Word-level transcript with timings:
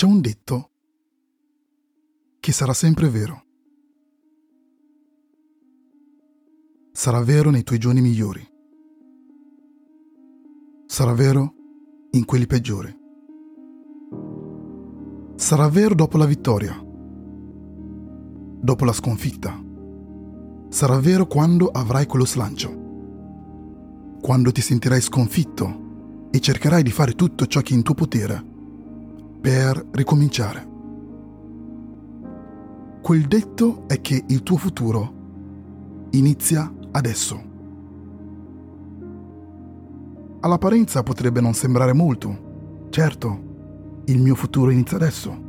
C'è 0.00 0.06
un 0.06 0.22
detto 0.22 0.70
che 2.40 2.52
sarà 2.52 2.72
sempre 2.72 3.10
vero. 3.10 3.44
Sarà 6.90 7.20
vero 7.20 7.50
nei 7.50 7.62
tuoi 7.64 7.78
giorni 7.78 8.00
migliori. 8.00 8.42
Sarà 10.86 11.12
vero 11.12 11.54
in 12.12 12.24
quelli 12.24 12.46
peggiori. 12.46 12.98
Sarà 15.34 15.68
vero 15.68 15.94
dopo 15.94 16.16
la 16.16 16.24
vittoria, 16.24 16.82
dopo 16.82 18.84
la 18.86 18.94
sconfitta. 18.94 19.62
Sarà 20.70 20.98
vero 20.98 21.26
quando 21.26 21.66
avrai 21.66 22.06
quello 22.06 22.24
slancio, 22.24 22.70
quando 24.22 24.50
ti 24.50 24.62
sentirai 24.62 25.02
sconfitto 25.02 26.28
e 26.30 26.40
cercherai 26.40 26.82
di 26.82 26.90
fare 26.90 27.12
tutto 27.12 27.44
ciò 27.44 27.60
che 27.60 27.74
è 27.74 27.76
in 27.76 27.82
tuo 27.82 27.92
potere 27.92 28.49
per 29.40 29.86
ricominciare. 29.92 30.68
Quel 33.00 33.26
detto 33.26 33.84
è 33.86 34.00
che 34.00 34.22
il 34.26 34.42
tuo 34.42 34.56
futuro 34.56 35.18
inizia 36.10 36.72
adesso. 36.90 37.48
All'apparenza 40.40 41.02
potrebbe 41.02 41.40
non 41.40 41.54
sembrare 41.54 41.92
molto. 41.92 42.88
Certo, 42.90 44.02
il 44.06 44.20
mio 44.20 44.34
futuro 44.34 44.70
inizia 44.70 44.96
adesso. 44.96 45.48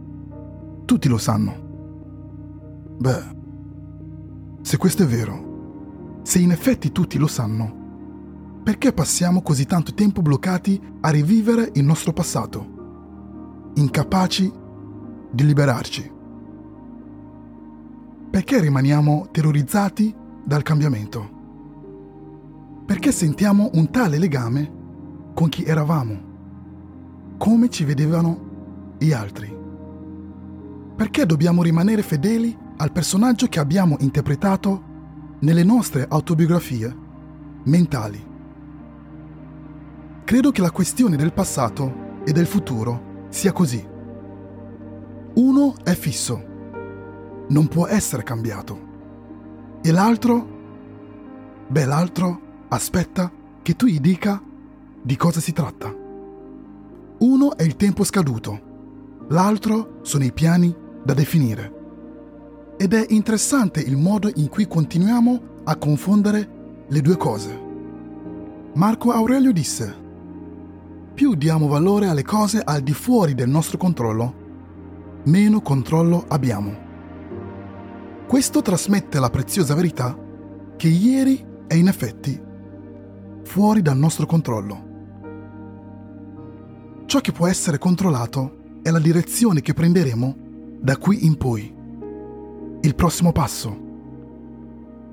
Tutti 0.86 1.10
lo 1.10 1.18
sanno. 1.18 1.70
Beh, 2.98 3.24
se 4.62 4.78
questo 4.78 5.04
è 5.04 5.06
vero, 5.06 6.20
se 6.24 6.40
in 6.40 6.52
effetti 6.52 6.92
tutti 6.92 7.18
lo 7.18 7.28
sanno, 7.28 7.80
perché 8.64 8.94
passiamo 8.94 9.42
così 9.42 9.66
tanto 9.66 9.94
tempo 9.94 10.22
bloccati 10.22 10.80
a 11.02 11.10
rivivere 11.10 11.72
il 11.74 11.84
nostro 11.84 12.14
passato, 12.14 12.71
incapaci 13.76 14.52
di 15.32 15.46
liberarci? 15.46 16.12
Perché 18.30 18.60
rimaniamo 18.60 19.28
terrorizzati 19.32 20.16
dal 20.44 20.64
cambiamento? 20.64 21.40
Perché 22.86 23.12
sentiamo 23.12 23.70
un 23.74 23.90
tale 23.90 24.18
legame 24.18 24.80
con 25.34 25.50
chi 25.50 25.64
eravamo? 25.64 26.30
Come 27.38 27.70
ci 27.70 27.84
vedevano 27.84 28.96
gli 28.98 29.12
altri? 29.12 29.54
Perché 30.96 31.26
dobbiamo 31.26 31.64
rimanere 31.64 32.04
fedeli 32.04 32.58
al 32.78 32.92
personaggio 32.92 33.48
che 33.48 33.60
abbiamo 33.60 33.98
interpretato 34.00 34.84
nelle 35.40 35.64
nostre 35.64 36.06
autobiografie 36.08 36.96
mentali? 37.64 38.30
Credo 40.24 40.52
che 40.52 40.62
la 40.62 40.72
questione 40.72 41.18
del 41.18 41.34
passato 41.34 42.22
e 42.24 42.32
del 42.32 42.46
futuro 42.46 43.10
sia 43.32 43.52
così. 43.54 43.84
Uno 45.34 45.76
è 45.84 45.94
fisso, 45.94 46.44
non 47.48 47.68
può 47.68 47.88
essere 47.88 48.24
cambiato. 48.24 48.90
E 49.82 49.92
l'altro? 49.92 50.60
Beh, 51.68 51.86
l'altro 51.86 52.40
aspetta 52.68 53.32
che 53.62 53.76
tu 53.76 53.88
gli 53.88 54.00
dica 54.00 54.40
di 55.02 55.16
cosa 55.16 55.40
si 55.40 55.54
tratta. 55.54 55.96
Uno 57.20 57.56
è 57.56 57.64
il 57.64 57.78
tempo 57.78 58.04
scaduto, 58.04 58.60
l'altro 59.30 60.00
sono 60.02 60.26
i 60.26 60.34
piani 60.34 60.76
da 61.04 61.14
definire. 61.14 61.80
Ed 62.78 62.94
è 62.94 63.06
interessante 63.10 63.80
il 63.80 63.96
modo 63.96 64.30
in 64.36 64.50
cui 64.50 64.68
continuiamo 64.68 65.42
a 65.64 65.76
confondere 65.78 66.86
le 66.88 67.02
due 67.02 67.16
cose. 67.16 67.60
Marco 68.74 69.12
Aurelio 69.12 69.54
disse, 69.54 70.01
più 71.14 71.36
diamo 71.36 71.68
valore 71.68 72.08
alle 72.08 72.24
cose 72.24 72.62
al 72.64 72.82
di 72.82 72.94
fuori 72.94 73.36
del 73.36 73.50
nostro 73.50 73.78
controllo, 73.78 74.34
meno 75.26 75.62
controllo 75.62 76.26
abbiamo. 76.28 76.90
Questo 78.28 78.62
trasmette 78.62 79.20
la 79.20 79.30
preziosa 79.30 79.76
verità 79.76 80.18
che 80.78 80.88
ieri 80.88 81.46
è 81.68 81.74
in 81.74 81.88
effetti 81.88 82.42
fuori 83.44 83.82
dal 83.82 83.98
nostro 83.98 84.26
controllo. 84.26 84.90
Ciò 87.06 87.20
che 87.20 87.34
può 87.34 87.48
essere 87.48 87.78
controllato 87.78 88.80
è 88.82 88.90
la 88.90 89.00
direzione 89.00 89.62
che 89.62 89.74
prenderemo 89.74 90.36
da 90.80 90.98
qui 90.98 91.26
in 91.26 91.36
poi. 91.36 91.76
Il 92.82 92.96
prossimo 92.96 93.32
passo. 93.34 93.90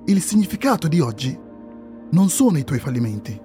Il 0.05 0.23
significato 0.23 0.87
di 0.89 1.01
oggi 1.01 1.37
non 2.11 2.29
sono 2.31 2.57
i 2.57 2.65
tuoi 2.65 2.79
fallimenti, 2.79 3.39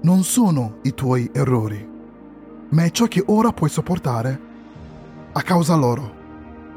non 0.00 0.22
sono 0.22 0.78
i 0.82 0.94
tuoi 0.94 1.30
errori, 1.32 1.88
ma 2.70 2.84
è 2.84 2.90
ciò 2.90 3.06
che 3.06 3.22
ora 3.26 3.52
puoi 3.52 3.70
sopportare 3.70 4.40
a 5.32 5.42
causa 5.42 5.74
loro. 5.74 6.16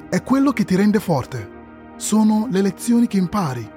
È 0.09 0.23
quello 0.23 0.51
che 0.51 0.65
ti 0.65 0.75
rende 0.75 0.99
forte 0.99 1.59
sono 2.01 2.47
le 2.49 2.61
lezioni 2.61 3.05
che 3.05 3.17
impari. 3.17 3.69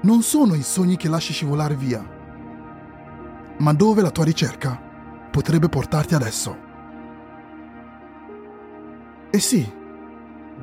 Non 0.00 0.22
sono 0.22 0.54
i 0.54 0.62
sogni 0.62 0.96
che 0.96 1.08
lasci 1.08 1.34
scivolare 1.34 1.74
via, 1.74 2.02
ma 3.58 3.72
dove 3.74 4.00
la 4.00 4.10
tua 4.10 4.24
ricerca 4.24 4.80
potrebbe 5.30 5.68
portarti 5.68 6.14
adesso. 6.14 6.56
E 9.30 9.38
sì, 9.38 9.70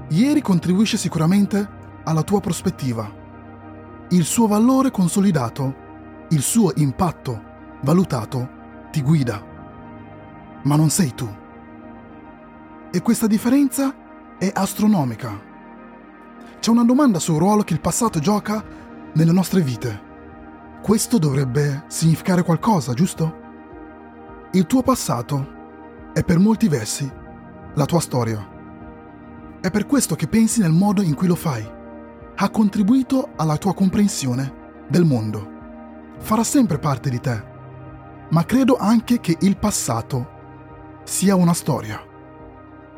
ieri 0.07 0.41
contribuisce 0.41 0.97
sicuramente 0.97 1.69
alla 2.03 2.23
tua 2.23 2.39
prospettiva. 2.41 3.23
Il 4.09 4.23
suo 4.23 4.47
valore 4.47 4.89
consolidato, 4.89 5.75
il 6.29 6.41
suo 6.41 6.71
impatto 6.75 7.53
valutato 7.81 8.49
ti 8.91 9.01
guida. 9.01 9.43
Ma 10.63 10.75
non 10.75 10.89
sei 10.89 11.13
tu. 11.13 11.27
E 12.91 13.01
questa 13.01 13.27
differenza 13.27 13.93
è 14.37 14.49
astronomica. 14.53 15.39
C'è 16.59 16.71
una 16.71 16.83
domanda 16.83 17.19
sul 17.19 17.37
ruolo 17.37 17.63
che 17.63 17.73
il 17.73 17.81
passato 17.81 18.19
gioca 18.19 18.63
nelle 19.13 19.31
nostre 19.31 19.61
vite. 19.61 20.01
Questo 20.81 21.19
dovrebbe 21.19 21.83
significare 21.87 22.43
qualcosa, 22.43 22.93
giusto? 22.93 23.43
Il 24.51 24.65
tuo 24.65 24.81
passato 24.81 25.53
è 26.13 26.23
per 26.23 26.39
molti 26.39 26.67
versi 26.67 27.11
la 27.73 27.85
tua 27.85 27.99
storia. 27.99 28.53
È 29.59 29.69
per 29.69 29.85
questo 29.85 30.15
che 30.15 30.27
pensi 30.27 30.61
nel 30.61 30.71
modo 30.71 31.01
in 31.01 31.13
cui 31.13 31.27
lo 31.27 31.35
fai. 31.35 31.69
Ha 32.35 32.49
contribuito 32.49 33.33
alla 33.35 33.57
tua 33.57 33.73
comprensione 33.73 34.85
del 34.87 35.05
mondo. 35.05 35.54
Farà 36.17 36.43
sempre 36.43 36.79
parte 36.79 37.09
di 37.09 37.19
te. 37.19 37.43
Ma 38.29 38.43
credo 38.45 38.77
anche 38.77 39.19
che 39.19 39.37
il 39.41 39.57
passato 39.57 40.33
sia 41.03 41.35
una 41.35 41.53
storia. 41.53 42.03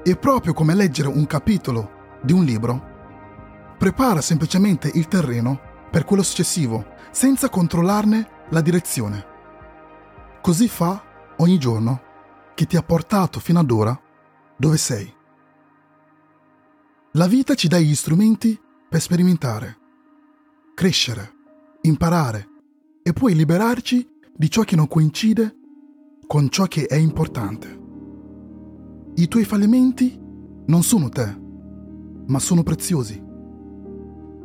E 0.04 0.16
proprio 0.16 0.54
come 0.54 0.74
leggere 0.74 1.10
un 1.10 1.26
capitolo 1.28 2.20
di 2.22 2.34
un 2.34 2.44
libro, 2.44 3.76
prepara 3.78 4.22
semplicemente 4.22 4.90
il 4.94 5.08
terreno 5.08 5.60
per 5.92 6.06
quello 6.06 6.24
successivo, 6.24 6.86
senza 7.12 7.50
controllarne 7.50 8.30
la 8.50 8.62
direzione. 8.62 9.26
Così 10.42 10.68
fa 10.68 11.04
ogni 11.38 11.60
giorno 11.60 12.02
che 12.56 12.66
ti 12.66 12.78
ha 12.78 12.82
portato 12.82 13.40
fino 13.40 13.60
ad 13.60 13.70
ora 13.70 14.00
dove 14.56 14.78
sei. 14.78 15.14
La 17.12 17.28
vita 17.28 17.56
ci 17.56 17.68
dà 17.68 17.78
gli 17.80 17.96
strumenti 17.96 18.60
per 18.90 19.02
sperimentare, 19.02 19.78
crescere, 20.74 21.34
imparare 21.82 22.48
e 23.08 23.14
poi 23.14 23.34
liberarci 23.34 24.06
di 24.36 24.50
ciò 24.50 24.64
che 24.64 24.76
non 24.76 24.90
coincide 24.90 25.56
con 26.28 26.50
ciò 26.50 26.66
che 26.66 26.88
è 26.88 26.96
importante. 26.96 27.80
I 29.16 29.30
tuoi 29.30 29.46
fallimenti 29.46 30.20
non 30.66 30.84
sono 30.84 31.08
te, 31.08 31.40
ma 32.26 32.38
sono 32.40 32.64
preziosi 32.64 33.24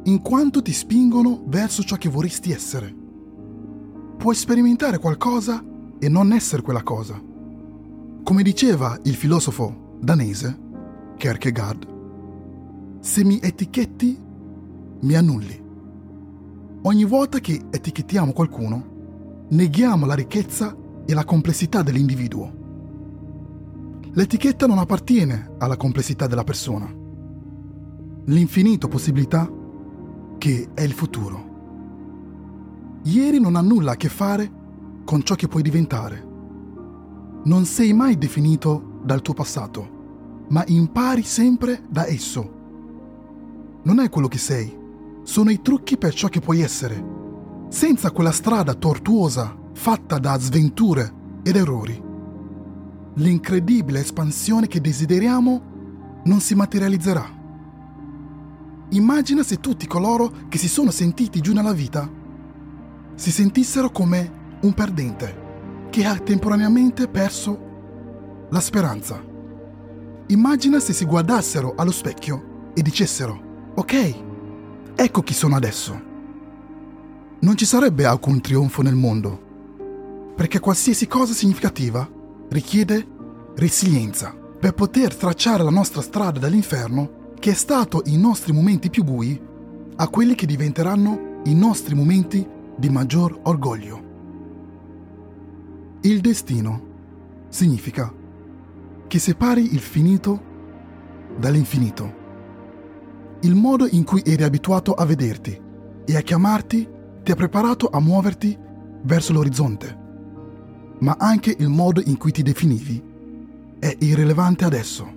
in 0.05 0.21
quanto 0.21 0.63
ti 0.63 0.73
spingono 0.73 1.43
verso 1.47 1.83
ciò 1.83 1.97
che 1.97 2.09
vorresti 2.09 2.53
essere. 2.53 2.95
Puoi 4.17 4.35
sperimentare 4.37 4.99
qualcosa 4.99 5.65
e 5.99 6.09
non 6.09 6.33
essere 6.33 6.63
quella 6.63 6.85
cosa. 6.85 7.21
Come 8.23 8.43
diceva 8.45 8.97
il 9.03 9.17
filosofo 9.17 9.97
danese 10.01 10.57
Kierkegaard, 11.17 11.89
se 13.01 13.25
mi 13.25 13.41
etichetti, 13.43 14.17
mi 15.01 15.15
annulli. 15.17 15.62
Ogni 16.85 17.05
volta 17.05 17.39
che 17.39 17.67
etichettiamo 17.71 18.33
qualcuno, 18.33 19.47
neghiamo 19.51 20.05
la 20.05 20.15
ricchezza 20.15 20.77
e 21.07 21.15
la 21.15 21.25
complessità 21.25 21.81
dell'individuo. 21.83 22.61
L'etichetta 24.15 24.67
non 24.67 24.79
appartiene 24.79 25.53
alla 25.59 25.77
complessità 25.77 26.27
della 26.27 26.43
persona. 26.43 26.93
L'infinito 28.25 28.89
possibilità 28.89 29.49
che 30.39 30.71
è 30.75 30.83
il 30.83 30.93
futuro. 30.93 31.51
Ieri 33.05 33.39
non 33.39 33.55
ha 33.55 33.61
nulla 33.61 33.93
a 33.93 33.97
che 33.97 34.09
fare 34.09 34.51
con 35.05 35.23
ciò 35.23 35.37
che 35.37 35.47
puoi 35.47 35.63
diventare. 35.63 36.27
Non 37.45 37.65
sei 37.65 37.93
mai 37.93 38.19
definito 38.19 38.99
dal 39.05 39.23
tuo 39.23 39.35
passato, 39.35 40.47
ma 40.49 40.65
impari 40.67 41.23
sempre 41.23 41.85
da 41.89 42.09
esso. 42.09 42.61
Non 43.85 44.01
è 44.01 44.09
quello 44.09 44.27
che 44.27 44.39
sei, 44.39 44.81
sono 45.23 45.51
i 45.51 45.63
trucchi 45.63 45.97
per 45.97 46.15
ciò 46.15 46.29
che 46.29 46.41
puoi 46.41 46.61
essere, 46.61 47.05
senza 47.69 48.11
quella 48.11 48.33
strada 48.33 48.75
tortuosa 48.75 49.57
fatta 49.73 50.19
da 50.19 50.39
sventure 50.39 51.13
ed 51.43 51.57
errori. 51.57 52.11
l'incredibile 53.17 54.01
espansione 54.01 54.67
che 54.67 54.81
desideriamo 54.81 56.21
non 56.25 56.41
si 56.41 56.55
materializzerà. 56.55 57.41
Immagina 58.91 59.43
se 59.43 59.59
tutti 59.59 59.87
coloro 59.87 60.33
che 60.49 60.59
si 60.59 60.69
sono 60.69 60.91
sentiti 60.91 61.41
giù 61.41 61.53
nella 61.53 61.73
vita 61.73 62.09
si 63.15 63.31
sentissero 63.31 63.91
come 63.91 64.41
un 64.63 64.73
perdente 64.73 65.41
che 65.91 66.05
ha 66.05 66.17
temporaneamente 66.19 67.09
perso 67.09 67.71
la 68.51 68.61
speranza. 68.61 69.23
Immagina 70.29 70.79
se 70.79 70.93
si 70.93 71.05
guardassero 71.05 71.75
allo 71.77 71.91
specchio 71.91 72.71
e 72.75 72.83
dicessero, 72.83 73.73
ok, 73.75 74.31
ecco 74.95 75.23
chi 75.23 75.35
sono 75.35 75.57
adesso. 75.57 76.11
Non 77.41 77.57
ci 77.57 77.65
sarebbe 77.65 78.05
alcun 78.05 78.41
trionfo 78.41 78.83
nel 78.83 78.95
mondo, 78.95 80.33
perché 80.37 80.61
qualsiasi 80.61 81.07
cosa 81.07 81.33
significativa 81.33 82.09
richiede 82.49 83.07
resilienza 83.57 84.33
per 84.33 84.75
poter 84.75 85.15
tracciare 85.15 85.63
la 85.63 85.71
nostra 85.71 86.03
strada 86.03 86.39
dall'inferno, 86.39 87.35
che 87.39 87.51
è 87.51 87.55
stato 87.55 88.03
i 88.07 88.17
nostri 88.17 88.53
momenti 88.53 88.91
più 88.91 89.03
bui, 89.03 89.41
a 89.97 90.09
quelli 90.09 90.35
che 90.35 90.47
diventeranno 90.47 91.41
i 91.45 91.55
nostri 91.55 91.95
momenti 91.95 92.47
di 92.77 92.89
maggior 92.89 93.41
orgoglio. 93.43 94.11
Il 96.03 96.21
destino 96.21 96.91
significa 97.49 98.13
che 99.07 99.19
separi 99.19 99.75
il 99.75 99.81
finito 99.81 100.41
dall'infinito. 101.37 102.22
Il 103.45 103.57
modo 103.57 103.89
in 103.89 104.05
cui 104.05 104.23
eri 104.25 104.45
abituato 104.45 104.95
a 104.95 105.05
vederti 105.05 105.61
e 106.05 106.17
a 106.17 106.21
chiamarti 106.21 106.89
ti 107.25 107.33
ha 107.33 107.35
preparato 107.35 107.89
a 107.89 108.01
muoverti 108.01 108.57
verso 109.03 109.33
l'orizzonte, 109.33 109.99
ma 111.01 111.17
anche 111.19 111.53
il 111.59 111.69
modo 111.69 112.01
in 112.05 112.17
cui 112.19 112.31
ti 112.31 112.43
definivi 112.43 113.03
è 113.81 113.97
irrilevante 113.99 114.65
adesso. 114.65 115.13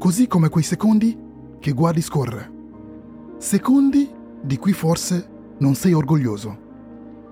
Così 0.00 0.26
come 0.26 0.48
quei 0.48 0.64
secondi 0.64 1.16
che 1.60 1.70
guardi 1.70 2.02
scorrere. 2.02 2.50
Secondi 3.38 4.10
di 4.42 4.56
cui 4.56 4.72
forse 4.72 5.28
non 5.58 5.76
sei 5.76 5.92
orgoglioso. 5.92 6.58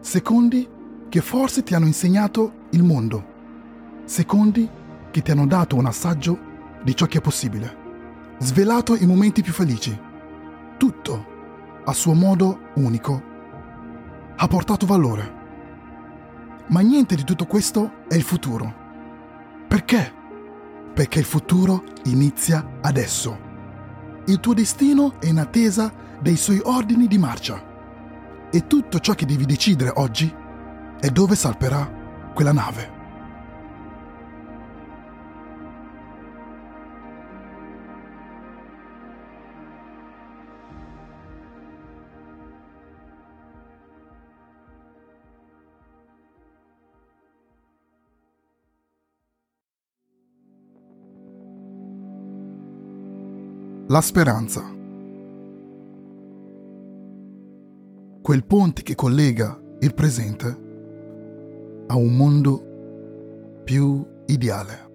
Secondi 0.00 0.68
che 1.08 1.20
forse 1.20 1.64
ti 1.64 1.74
hanno 1.74 1.86
insegnato 1.86 2.52
il 2.70 2.84
mondo. 2.84 3.24
Secondi 4.04 4.68
che 5.10 5.20
ti 5.20 5.32
hanno 5.32 5.48
dato 5.48 5.74
un 5.74 5.86
assaggio 5.86 6.38
di 6.84 6.94
ciò 6.94 7.06
che 7.06 7.18
è 7.18 7.20
possibile. 7.20 7.81
Svelato 8.42 8.96
i 8.96 9.06
momenti 9.06 9.40
più 9.40 9.52
felici. 9.52 9.96
Tutto, 10.76 11.26
a 11.84 11.92
suo 11.92 12.12
modo 12.12 12.70
unico, 12.74 13.22
ha 14.34 14.48
portato 14.48 14.84
valore. 14.84 15.40
Ma 16.66 16.80
niente 16.80 17.14
di 17.14 17.22
tutto 17.22 17.46
questo 17.46 18.02
è 18.08 18.16
il 18.16 18.24
futuro. 18.24 18.74
Perché? 19.68 20.12
Perché 20.92 21.20
il 21.20 21.24
futuro 21.24 21.84
inizia 22.06 22.78
adesso. 22.80 23.38
Il 24.24 24.40
tuo 24.40 24.54
destino 24.54 25.20
è 25.20 25.26
in 25.26 25.38
attesa 25.38 25.92
dei 26.20 26.36
suoi 26.36 26.60
ordini 26.64 27.06
di 27.06 27.18
marcia. 27.18 28.50
E 28.50 28.66
tutto 28.66 28.98
ciò 28.98 29.14
che 29.14 29.24
devi 29.24 29.46
decidere 29.46 29.92
oggi 29.94 30.34
è 30.98 31.08
dove 31.10 31.36
salperà 31.36 31.88
quella 32.34 32.52
nave. 32.52 33.01
La 53.92 54.00
speranza. 54.00 54.62
Quel 58.22 58.44
ponte 58.46 58.82
che 58.82 58.94
collega 58.94 59.60
il 59.80 59.92
presente 59.92 60.46
a 61.88 61.96
un 61.96 62.16
mondo 62.16 63.60
più 63.62 64.02
ideale. 64.24 64.90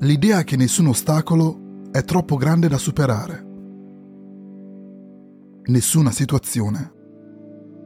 L'idea 0.00 0.44
che 0.44 0.56
nessun 0.56 0.88
ostacolo 0.88 1.88
è 1.92 2.04
troppo 2.04 2.36
grande 2.36 2.68
da 2.68 2.76
superare. 2.76 3.46
Nessuna 5.64 6.10
situazione 6.10 6.92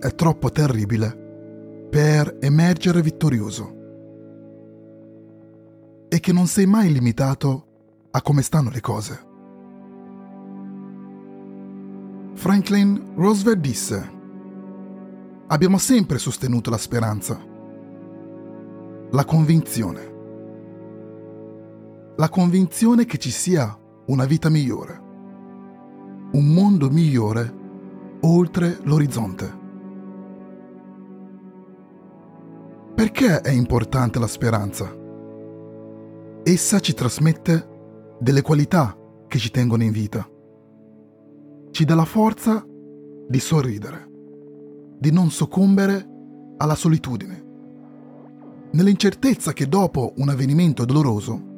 è 0.00 0.12
troppo 0.16 0.50
terribile 0.50 1.86
per 1.88 2.38
emergere 2.40 3.02
vittorioso. 3.02 3.76
E 6.08 6.18
che 6.18 6.32
non 6.32 6.48
sei 6.48 6.66
mai 6.66 6.92
limitato 6.92 7.63
a 8.16 8.22
come 8.22 8.42
stanno 8.42 8.70
le 8.70 8.80
cose. 8.80 9.26
Franklin 12.34 13.12
Roosevelt 13.16 13.58
disse, 13.58 14.12
abbiamo 15.48 15.78
sempre 15.78 16.18
sostenuto 16.18 16.70
la 16.70 16.78
speranza, 16.78 17.36
la 19.10 19.24
convinzione, 19.24 20.12
la 22.16 22.28
convinzione 22.28 23.04
che 23.04 23.18
ci 23.18 23.30
sia 23.30 23.76
una 24.06 24.26
vita 24.26 24.48
migliore, 24.48 25.02
un 26.32 26.46
mondo 26.54 26.90
migliore 26.90 27.62
oltre 28.20 28.78
l'orizzonte. 28.82 29.62
Perché 32.94 33.40
è 33.40 33.50
importante 33.50 34.20
la 34.20 34.28
speranza? 34.28 35.02
Essa 36.44 36.78
ci 36.78 36.94
trasmette 36.94 37.72
delle 38.18 38.42
qualità 38.42 38.96
che 39.28 39.38
ci 39.38 39.50
tengono 39.50 39.82
in 39.82 39.92
vita. 39.92 40.28
Ci 41.70 41.84
dà 41.84 41.94
la 41.94 42.04
forza 42.04 42.64
di 43.28 43.40
sorridere, 43.40 44.08
di 44.98 45.10
non 45.10 45.30
soccombere 45.30 46.08
alla 46.56 46.74
solitudine. 46.74 47.42
Nell'incertezza 48.72 49.52
che 49.52 49.68
dopo 49.68 50.12
un 50.16 50.28
avvenimento 50.28 50.84
doloroso 50.84 51.52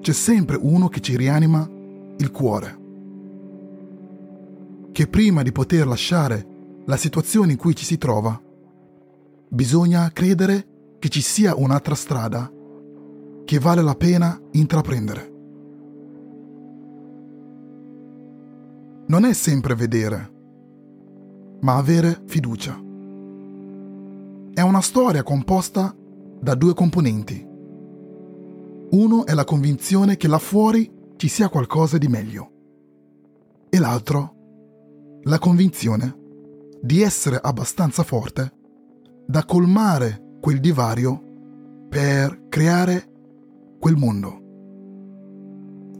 c'è 0.00 0.12
sempre 0.12 0.58
uno 0.60 0.88
che 0.88 1.00
ci 1.00 1.16
rianima 1.16 1.68
il 2.16 2.30
cuore. 2.30 2.78
Che 4.92 5.06
prima 5.06 5.42
di 5.42 5.52
poter 5.52 5.86
lasciare 5.86 6.46
la 6.86 6.96
situazione 6.96 7.52
in 7.52 7.58
cui 7.58 7.74
ci 7.74 7.84
si 7.84 7.98
trova, 7.98 8.40
bisogna 9.48 10.10
credere 10.12 10.66
che 10.98 11.08
ci 11.08 11.20
sia 11.20 11.56
un'altra 11.56 11.94
strada 11.94 12.50
che 13.44 13.58
vale 13.58 13.82
la 13.82 13.94
pena 13.94 14.40
intraprendere. 14.52 15.29
Non 19.10 19.24
è 19.24 19.32
sempre 19.32 19.74
vedere, 19.74 20.32
ma 21.62 21.76
avere 21.76 22.22
fiducia. 22.26 22.80
È 24.54 24.60
una 24.60 24.80
storia 24.80 25.24
composta 25.24 25.92
da 26.40 26.54
due 26.54 26.74
componenti. 26.74 27.44
Uno 28.90 29.26
è 29.26 29.34
la 29.34 29.42
convinzione 29.42 30.16
che 30.16 30.28
là 30.28 30.38
fuori 30.38 30.88
ci 31.16 31.26
sia 31.26 31.48
qualcosa 31.48 31.98
di 31.98 32.06
meglio 32.06 32.52
e 33.68 33.80
l'altro 33.80 34.34
la 35.22 35.40
convinzione 35.40 36.16
di 36.80 37.02
essere 37.02 37.40
abbastanza 37.42 38.04
forte 38.04 38.52
da 39.26 39.44
colmare 39.44 40.36
quel 40.40 40.60
divario 40.60 41.20
per 41.88 42.46
creare 42.48 43.10
quel 43.80 43.96
mondo. 43.96 44.38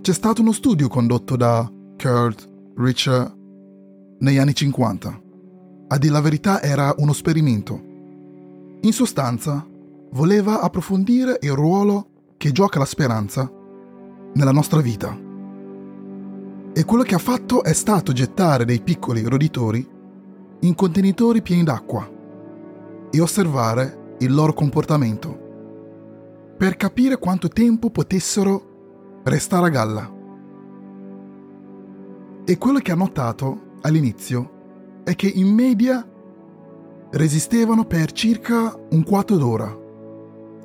C'è 0.01 0.13
stato 0.13 0.43
uno 0.43 0.53
studio 0.53 0.87
condotto 0.87 1.35
da 1.35 1.69
Kurt 1.97 2.50
Richard 2.77 3.37
negli 4.19 4.39
anni 4.39 4.55
50. 4.55 5.23
A 5.89 5.99
dire 5.99 6.13
la 6.13 6.21
verità 6.21 6.63
era 6.63 6.95
uno 6.99 7.13
sperimento. 7.13 7.81
In 8.83 8.93
sostanza, 8.93 9.67
voleva 10.13 10.61
approfondire 10.61 11.39
il 11.41 11.53
ruolo 11.53 12.33
che 12.37 12.53
gioca 12.53 12.79
la 12.79 12.85
speranza 12.85 13.51
nella 14.35 14.53
nostra 14.53 14.81
vita. 14.81 15.17
E 16.73 16.85
quello 16.85 17.03
che 17.03 17.15
ha 17.15 17.19
fatto 17.19 17.63
è 17.63 17.73
stato 17.73 18.13
gettare 18.13 18.65
dei 18.65 18.81
piccoli 18.81 19.23
roditori 19.23 19.87
in 20.61 20.75
contenitori 20.75 21.43
pieni 21.43 21.65
d'acqua 21.65 22.09
e 23.11 23.21
osservare 23.21 24.15
il 24.19 24.33
loro 24.33 24.53
comportamento 24.53 25.49
per 26.57 26.77
capire 26.77 27.19
quanto 27.19 27.49
tempo 27.49 27.91
potessero 27.91 29.23
restare 29.25 29.67
a 29.67 29.71
galla. 29.71 30.20
E 32.45 32.59
quello 32.59 32.79
che 32.79 32.93
ha 32.93 32.97
notato 32.97 33.77
all'inizio 33.83 35.03
è 35.05 35.15
che 35.15 35.29
in 35.29 35.55
media 35.55 36.07
resistevano 37.13 37.85
per 37.85 38.13
circa 38.13 38.77
un 38.91 39.03
quarto 39.03 39.37
d'ora 39.37 39.79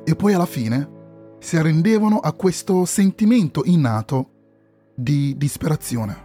e 0.03 0.15
poi 0.15 0.33
alla 0.33 0.45
fine 0.45 0.93
si 1.39 1.57
arrendevano 1.57 2.17
a 2.19 2.33
questo 2.33 2.85
sentimento 2.85 3.61
innato 3.65 4.29
di 4.95 5.35
disperazione. 5.37 6.23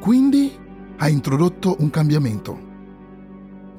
Quindi 0.00 0.52
ha 0.96 1.08
introdotto 1.08 1.76
un 1.80 1.90
cambiamento. 1.90 2.66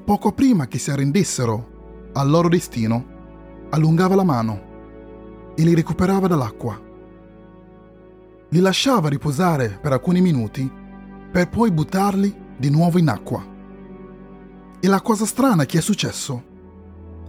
Poco 0.04 0.32
prima 0.32 0.66
che 0.66 0.78
si 0.78 0.90
arrendessero 0.90 2.10
al 2.12 2.28
loro 2.28 2.48
destino, 2.48 3.04
allungava 3.70 4.14
la 4.14 4.24
mano 4.24 4.68
e 5.54 5.62
li 5.62 5.74
recuperava 5.74 6.26
dall'acqua. 6.26 6.89
Li 8.52 8.58
lasciava 8.58 9.08
riposare 9.08 9.78
per 9.80 9.92
alcuni 9.92 10.20
minuti 10.20 10.70
per 11.30 11.48
poi 11.48 11.70
buttarli 11.70 12.34
di 12.56 12.68
nuovo 12.68 12.98
in 12.98 13.08
acqua. 13.08 13.44
E 14.80 14.88
la 14.88 15.00
cosa 15.00 15.24
strana 15.24 15.66
che 15.66 15.78
è 15.78 15.80
successo 15.80 16.44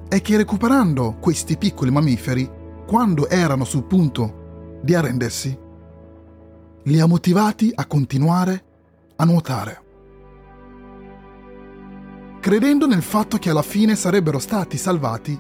è 0.08 0.20
che 0.22 0.38
recuperando 0.38 1.18
questi 1.20 1.58
piccoli 1.58 1.92
mammiferi, 1.92 2.50
quando 2.88 3.30
erano 3.30 3.66
sul 3.66 3.84
punto 3.84 4.80
di 4.82 4.96
arrendersi, 4.96 5.58
li 6.84 7.00
ha 7.00 7.06
motivati 7.06 7.72
a 7.74 7.86
continuare 7.86 8.64
a 9.18 9.26
nuotare. 9.26 9.84
Credendo 12.40 12.88
nel 12.88 13.04
fatto 13.04 13.38
che 13.38 13.52
alla 13.52 13.62
fine 13.62 13.96
sarebbero 13.96 14.40
stati 14.40 14.76
salvati, 14.76 15.40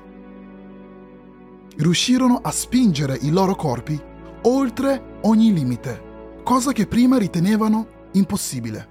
riuscirono 1.78 2.40
a 2.44 2.52
spingere 2.52 3.18
i 3.22 3.32
loro 3.32 3.56
corpi 3.56 4.00
oltre 4.44 5.20
ogni 5.22 5.54
limite, 5.54 6.40
cosa 6.44 6.72
che 6.72 6.88
prima 6.88 7.18
ritenevano 7.18 7.88
impossibile. 8.14 8.90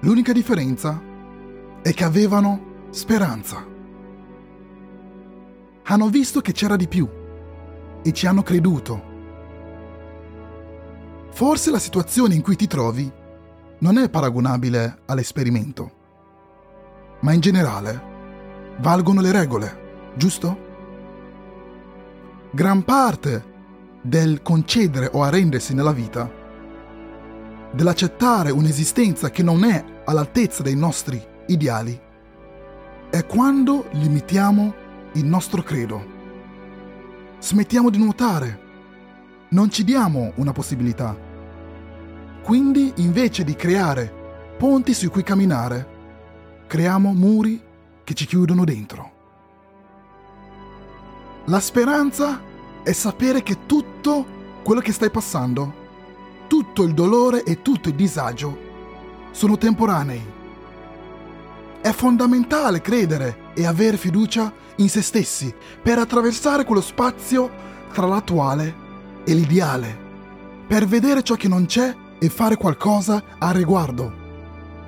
L'unica 0.00 0.32
differenza 0.32 1.00
è 1.82 1.92
che 1.92 2.04
avevano 2.04 2.88
speranza. 2.90 3.64
Hanno 5.84 6.08
visto 6.08 6.40
che 6.40 6.52
c'era 6.52 6.76
di 6.76 6.88
più 6.88 7.08
e 8.02 8.12
ci 8.12 8.26
hanno 8.26 8.42
creduto. 8.42 9.12
Forse 11.30 11.70
la 11.70 11.78
situazione 11.78 12.34
in 12.34 12.42
cui 12.42 12.56
ti 12.56 12.66
trovi 12.66 13.10
non 13.78 13.98
è 13.98 14.08
paragonabile 14.08 15.00
all'esperimento, 15.06 15.92
ma 17.20 17.32
in 17.32 17.40
generale 17.40 18.12
valgono 18.78 19.20
le 19.20 19.32
regole, 19.32 20.12
giusto? 20.16 20.63
Gran 22.54 22.84
parte 22.84 23.44
del 24.00 24.40
concedere 24.40 25.10
o 25.12 25.24
arrendersi 25.24 25.74
nella 25.74 25.90
vita 25.90 26.30
dell'accettare 27.72 28.52
un'esistenza 28.52 29.28
che 29.30 29.42
non 29.42 29.64
è 29.64 29.84
all'altezza 30.04 30.62
dei 30.62 30.76
nostri 30.76 31.20
ideali, 31.48 32.00
è 33.10 33.26
quando 33.26 33.88
limitiamo 33.90 34.72
il 35.14 35.24
nostro 35.24 35.64
credo. 35.64 36.06
Smettiamo 37.40 37.90
di 37.90 37.98
nuotare, 37.98 38.60
non 39.48 39.68
ci 39.68 39.82
diamo 39.82 40.30
una 40.36 40.52
possibilità. 40.52 41.18
Quindi 42.44 42.92
invece 42.98 43.42
di 43.42 43.56
creare 43.56 44.54
ponti 44.56 44.94
su 44.94 45.10
cui 45.10 45.24
camminare, 45.24 45.88
creiamo 46.68 47.12
muri 47.14 47.60
che 48.04 48.14
ci 48.14 48.26
chiudono 48.26 48.64
dentro. 48.64 49.13
La 51.46 51.60
speranza 51.60 52.40
è 52.82 52.92
sapere 52.92 53.42
che 53.42 53.66
tutto 53.66 54.26
quello 54.62 54.80
che 54.80 54.92
stai 54.92 55.10
passando 55.10 55.82
tutto 56.46 56.82
il 56.84 56.94
dolore 56.94 57.42
e 57.42 57.62
tutto 57.62 57.88
il 57.88 57.94
disagio 57.94 58.56
sono 59.32 59.58
temporanei. 59.58 60.22
È 61.80 61.90
fondamentale 61.90 62.80
credere 62.80 63.52
e 63.54 63.66
avere 63.66 63.96
fiducia 63.96 64.52
in 64.76 64.88
se 64.88 65.02
stessi 65.02 65.52
per 65.82 65.98
attraversare 65.98 66.64
quello 66.64 66.80
spazio 66.80 67.50
tra 67.92 68.06
l'attuale 68.06 68.74
e 69.24 69.34
l'ideale, 69.34 69.98
per 70.66 70.86
vedere 70.86 71.22
ciò 71.22 71.34
che 71.34 71.48
non 71.48 71.66
c'è 71.66 71.94
e 72.18 72.28
fare 72.28 72.56
qualcosa 72.56 73.22
a 73.38 73.50
riguardo. 73.50 74.22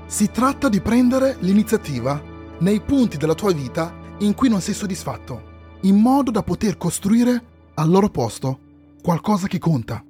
Si 0.06 0.30
tratta 0.30 0.68
di 0.68 0.80
prendere 0.80 1.36
l'iniziativa 1.40 2.22
nei 2.58 2.80
punti 2.80 3.16
della 3.16 3.34
tua 3.34 3.52
vita 3.52 3.92
in 4.18 4.34
cui 4.34 4.48
non 4.48 4.60
sei 4.60 4.74
soddisfatto, 4.74 5.54
in 5.86 5.96
modo 5.96 6.30
da 6.30 6.42
poter 6.42 6.76
costruire 6.76 7.54
al 7.74 7.88
loro 7.88 8.08
posto 8.10 8.58
qualcosa 9.02 9.46
che 9.46 9.58
conta. 9.58 10.04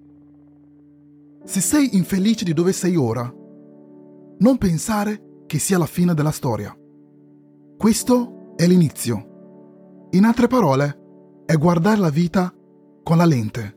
Se 1.45 1.61
sei 1.61 1.97
infelice 1.97 2.45
di 2.45 2.54
dove 2.54 2.73
sei 2.73 2.97
ora, 2.97 3.33
non 4.38 4.59
pensare 4.59 5.42
che 5.47 5.59
sia 5.59 5.78
la 5.78 5.87
fine 5.87 6.14
della 6.14 6.30
storia. 6.30 6.75
Questo 7.76 8.54
è 8.56 8.66
l'inizio. 8.66 10.09
In 10.11 10.25
altre 10.25 10.47
parole, 10.47 11.04
è 11.45 11.56
guardare 11.56 11.99
la 11.99 12.11
vita 12.11 12.52
con 13.02 13.18
la 13.18 13.26
lente, 13.26 13.76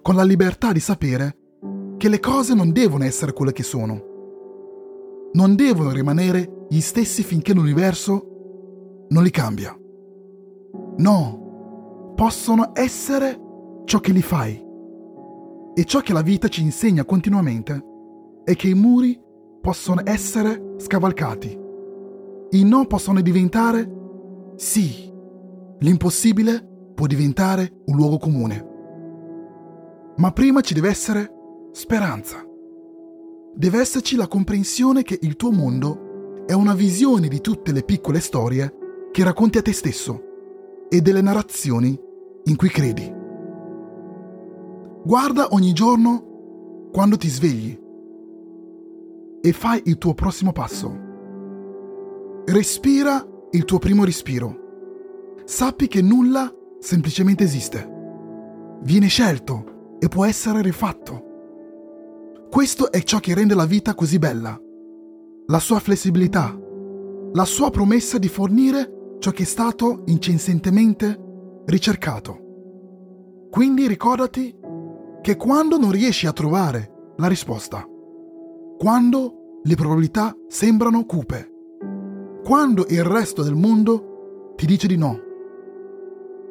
con 0.00 0.14
la 0.14 0.22
libertà 0.22 0.72
di 0.72 0.80
sapere 0.80 1.36
che 1.98 2.08
le 2.08 2.20
cose 2.20 2.54
non 2.54 2.72
devono 2.72 3.04
essere 3.04 3.32
quelle 3.32 3.52
che 3.52 3.64
sono. 3.64 4.10
Non 5.32 5.56
devono 5.56 5.90
rimanere 5.90 6.66
gli 6.68 6.80
stessi 6.80 7.22
finché 7.22 7.52
l'universo 7.52 9.06
non 9.08 9.22
li 9.22 9.30
cambia. 9.30 9.76
No, 10.98 12.12
possono 12.14 12.72
essere 12.74 13.40
ciò 13.84 13.98
che 14.00 14.12
li 14.12 14.22
fai. 14.22 14.62
E 15.74 15.84
ciò 15.84 16.00
che 16.00 16.12
la 16.12 16.20
vita 16.20 16.48
ci 16.48 16.62
insegna 16.62 17.04
continuamente 17.04 17.82
è 18.44 18.54
che 18.54 18.68
i 18.68 18.74
muri 18.74 19.18
possono 19.60 20.02
essere 20.04 20.74
scavalcati. 20.76 21.58
I 22.50 22.64
no 22.64 22.86
possono 22.86 23.20
diventare 23.22 23.90
sì. 24.56 25.10
L'impossibile 25.78 26.92
può 26.94 27.06
diventare 27.06 27.82
un 27.86 27.96
luogo 27.96 28.18
comune. 28.18 28.68
Ma 30.16 30.30
prima 30.32 30.60
ci 30.60 30.74
deve 30.74 30.90
essere 30.90 31.32
speranza. 31.72 32.46
Deve 33.54 33.80
esserci 33.80 34.16
la 34.16 34.28
comprensione 34.28 35.02
che 35.02 35.18
il 35.22 35.36
tuo 35.36 35.50
mondo 35.50 36.44
è 36.46 36.52
una 36.52 36.74
visione 36.74 37.28
di 37.28 37.40
tutte 37.40 37.72
le 37.72 37.82
piccole 37.82 38.20
storie 38.20 39.08
che 39.10 39.24
racconti 39.24 39.58
a 39.58 39.62
te 39.62 39.72
stesso 39.72 40.30
e 40.92 41.00
delle 41.00 41.22
narrazioni 41.22 41.98
in 42.44 42.54
cui 42.54 42.68
credi. 42.68 43.10
Guarda 45.02 45.48
ogni 45.52 45.72
giorno 45.72 46.90
quando 46.92 47.16
ti 47.16 47.28
svegli 47.28 47.80
e 49.40 49.52
fai 49.52 49.80
il 49.86 49.96
tuo 49.96 50.12
prossimo 50.12 50.52
passo. 50.52 50.94
Respira 52.44 53.26
il 53.52 53.64
tuo 53.64 53.78
primo 53.78 54.04
respiro. 54.04 55.40
Sappi 55.46 55.88
che 55.88 56.02
nulla 56.02 56.54
semplicemente 56.78 57.42
esiste. 57.42 57.88
Viene 58.82 59.06
scelto 59.06 59.96
e 59.98 60.08
può 60.08 60.26
essere 60.26 60.60
rifatto. 60.60 61.30
Questo 62.50 62.92
è 62.92 63.02
ciò 63.02 63.18
che 63.18 63.32
rende 63.32 63.54
la 63.54 63.64
vita 63.64 63.94
così 63.94 64.18
bella. 64.18 64.60
La 65.46 65.58
sua 65.58 65.80
flessibilità, 65.80 66.54
la 67.32 67.44
sua 67.46 67.70
promessa 67.70 68.18
di 68.18 68.28
fornire 68.28 69.01
ciò 69.22 69.30
che 69.30 69.44
è 69.44 69.46
stato 69.46 70.02
incessantemente 70.06 71.62
ricercato. 71.66 72.40
Quindi 73.52 73.86
ricordati 73.86 74.52
che 75.20 75.36
quando 75.36 75.78
non 75.78 75.92
riesci 75.92 76.26
a 76.26 76.32
trovare 76.32 77.12
la 77.18 77.28
risposta, 77.28 77.86
quando 78.76 79.60
le 79.62 79.74
probabilità 79.76 80.34
sembrano 80.48 81.04
cupe, 81.04 81.50
quando 82.42 82.84
il 82.88 83.04
resto 83.04 83.44
del 83.44 83.54
mondo 83.54 84.54
ti 84.56 84.66
dice 84.66 84.88
di 84.88 84.96
no, 84.96 85.16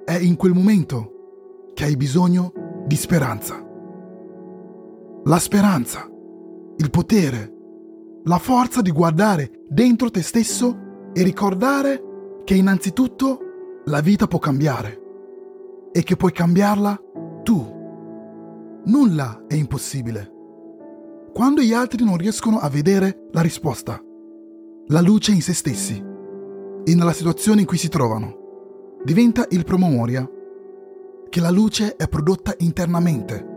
è 0.05 0.17
in 0.17 0.37
quel 0.37 0.53
momento 0.53 1.71
che 1.73 1.83
hai 1.83 1.97
bisogno 1.97 2.53
di 2.87 2.95
speranza. 2.95 3.61
La 5.25 5.39
speranza, 5.39 6.09
il 6.77 6.89
potere, 6.89 7.53
la 8.23 8.37
forza 8.37 8.81
di 8.81 8.91
guardare 8.91 9.65
dentro 9.67 10.09
te 10.09 10.21
stesso 10.21 11.09
e 11.11 11.21
ricordare 11.21 12.05
che 12.43 12.55
innanzitutto 12.55 13.39
la 13.85 14.01
vita 14.01 14.27
può 14.27 14.39
cambiare 14.39 14.99
e 15.91 16.03
che 16.03 16.15
puoi 16.15 16.31
cambiarla 16.31 16.99
tu. 17.43 17.79
Nulla 18.85 19.45
è 19.47 19.55
impossibile. 19.55 20.31
Quando 21.33 21.61
gli 21.61 21.73
altri 21.73 22.03
non 22.03 22.17
riescono 22.17 22.59
a 22.59 22.69
vedere 22.69 23.27
la 23.31 23.41
risposta, 23.41 24.01
la 24.87 25.01
luce 25.01 25.31
in 25.31 25.41
se 25.41 25.53
stessi 25.53 26.03
e 26.83 26.95
nella 26.95 27.13
situazione 27.13 27.61
in 27.61 27.67
cui 27.67 27.77
si 27.77 27.89
trovano, 27.89 28.99
diventa 29.03 29.45
il 29.49 29.63
promemoria 29.63 30.29
che 31.29 31.39
la 31.39 31.49
luce 31.49 31.95
è 31.95 32.07
prodotta 32.09 32.53
internamente, 32.57 33.47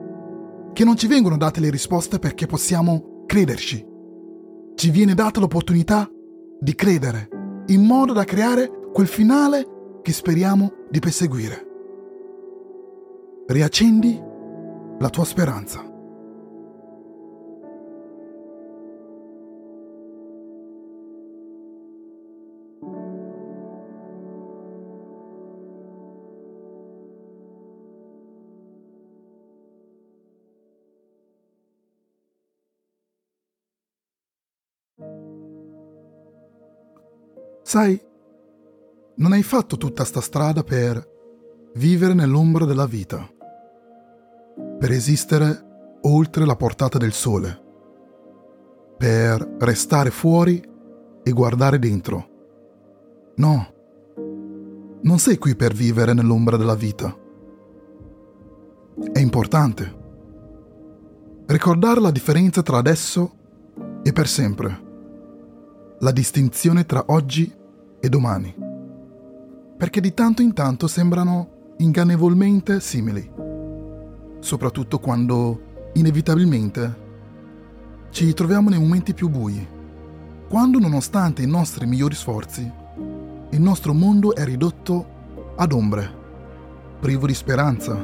che 0.72 0.84
non 0.84 0.96
ci 0.96 1.08
vengono 1.08 1.36
date 1.36 1.60
le 1.60 1.70
risposte 1.70 2.18
perché 2.18 2.46
possiamo 2.46 3.24
crederci. 3.26 3.84
Ci 4.76 4.90
viene 4.90 5.14
data 5.14 5.40
l'opportunità 5.40 6.08
di 6.60 6.74
credere, 6.74 7.28
in 7.66 7.84
modo 7.84 8.12
da 8.12 8.24
creare 8.24 8.70
quel 8.92 9.06
finale 9.06 9.66
che 10.02 10.12
speriamo 10.12 10.72
di 10.90 10.98
perseguire. 10.98 11.66
Riaccendi 13.46 14.22
la 14.98 15.08
tua 15.08 15.24
speranza. 15.24 15.93
Sai, 37.74 38.00
non 39.16 39.32
hai 39.32 39.42
fatto 39.42 39.76
tutta 39.76 40.04
sta 40.04 40.20
strada 40.20 40.62
per 40.62 41.72
vivere 41.74 42.14
nell'ombra 42.14 42.66
della 42.66 42.86
vita, 42.86 43.28
per 44.78 44.92
esistere 44.92 45.98
oltre 46.02 46.44
la 46.46 46.54
portata 46.54 46.98
del 46.98 47.10
sole, 47.10 47.62
per 48.96 49.56
restare 49.58 50.10
fuori 50.10 50.62
e 51.24 51.30
guardare 51.32 51.80
dentro. 51.80 52.28
No, 53.38 53.74
non 55.02 55.18
sei 55.18 55.36
qui 55.36 55.56
per 55.56 55.72
vivere 55.72 56.12
nell'ombra 56.12 56.56
della 56.56 56.76
vita. 56.76 57.12
È 59.12 59.18
importante 59.18 60.02
ricordare 61.46 61.98
la 61.98 62.12
differenza 62.12 62.62
tra 62.62 62.76
adesso 62.76 63.32
e 64.04 64.12
per 64.12 64.28
sempre, 64.28 64.82
la 65.98 66.12
distinzione 66.12 66.86
tra 66.86 67.06
oggi 67.08 67.52
e 67.52 67.63
domani, 68.08 68.54
perché 69.76 70.00
di 70.00 70.14
tanto 70.14 70.42
in 70.42 70.52
tanto 70.52 70.86
sembrano 70.86 71.74
ingannevolmente 71.78 72.80
simili, 72.80 73.30
soprattutto 74.40 74.98
quando 74.98 75.90
inevitabilmente 75.94 77.02
ci 78.10 78.32
troviamo 78.32 78.68
nei 78.70 78.78
momenti 78.78 79.14
più 79.14 79.28
bui, 79.28 79.66
quando 80.48 80.78
nonostante 80.78 81.42
i 81.42 81.46
nostri 81.46 81.86
migliori 81.86 82.14
sforzi, 82.14 82.70
il 83.50 83.60
nostro 83.60 83.92
mondo 83.92 84.34
è 84.34 84.44
ridotto 84.44 85.06
ad 85.56 85.72
ombre, 85.72 86.22
privo 87.00 87.26
di 87.26 87.34
speranza, 87.34 87.94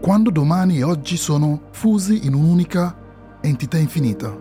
quando 0.00 0.30
domani 0.30 0.78
e 0.78 0.82
oggi 0.82 1.16
sono 1.16 1.68
fusi 1.70 2.26
in 2.26 2.34
un'unica 2.34 2.96
entità 3.40 3.78
infinita. 3.78 4.34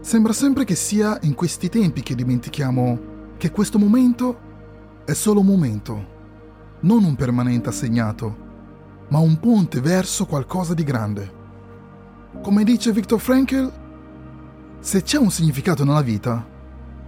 Sembra 0.00 0.32
sempre 0.32 0.64
che 0.64 0.74
sia 0.74 1.18
in 1.22 1.34
questi 1.34 1.68
tempi 1.68 2.02
che 2.02 2.14
dimentichiamo 2.14 3.09
che 3.40 3.50
questo 3.50 3.78
momento 3.78 4.38
è 5.06 5.14
solo 5.14 5.40
un 5.40 5.46
momento, 5.46 6.08
non 6.80 7.04
un 7.04 7.16
permanente 7.16 7.70
assegnato, 7.70 8.36
ma 9.08 9.18
un 9.18 9.40
ponte 9.40 9.80
verso 9.80 10.26
qualcosa 10.26 10.74
di 10.74 10.84
grande. 10.84 11.32
Come 12.42 12.64
dice 12.64 12.92
Viktor 12.92 13.18
Frankl, 13.18 13.72
se 14.78 15.02
c'è 15.02 15.16
un 15.16 15.30
significato 15.30 15.84
nella 15.84 16.02
vita, 16.02 16.46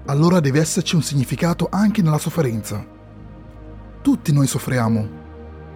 allora 0.06 0.40
deve 0.40 0.60
esserci 0.60 0.94
un 0.94 1.02
significato 1.02 1.68
anche 1.70 2.00
nella 2.00 2.18
sofferenza. 2.18 2.82
Tutti 4.00 4.32
noi 4.32 4.46
soffriamo 4.46 5.20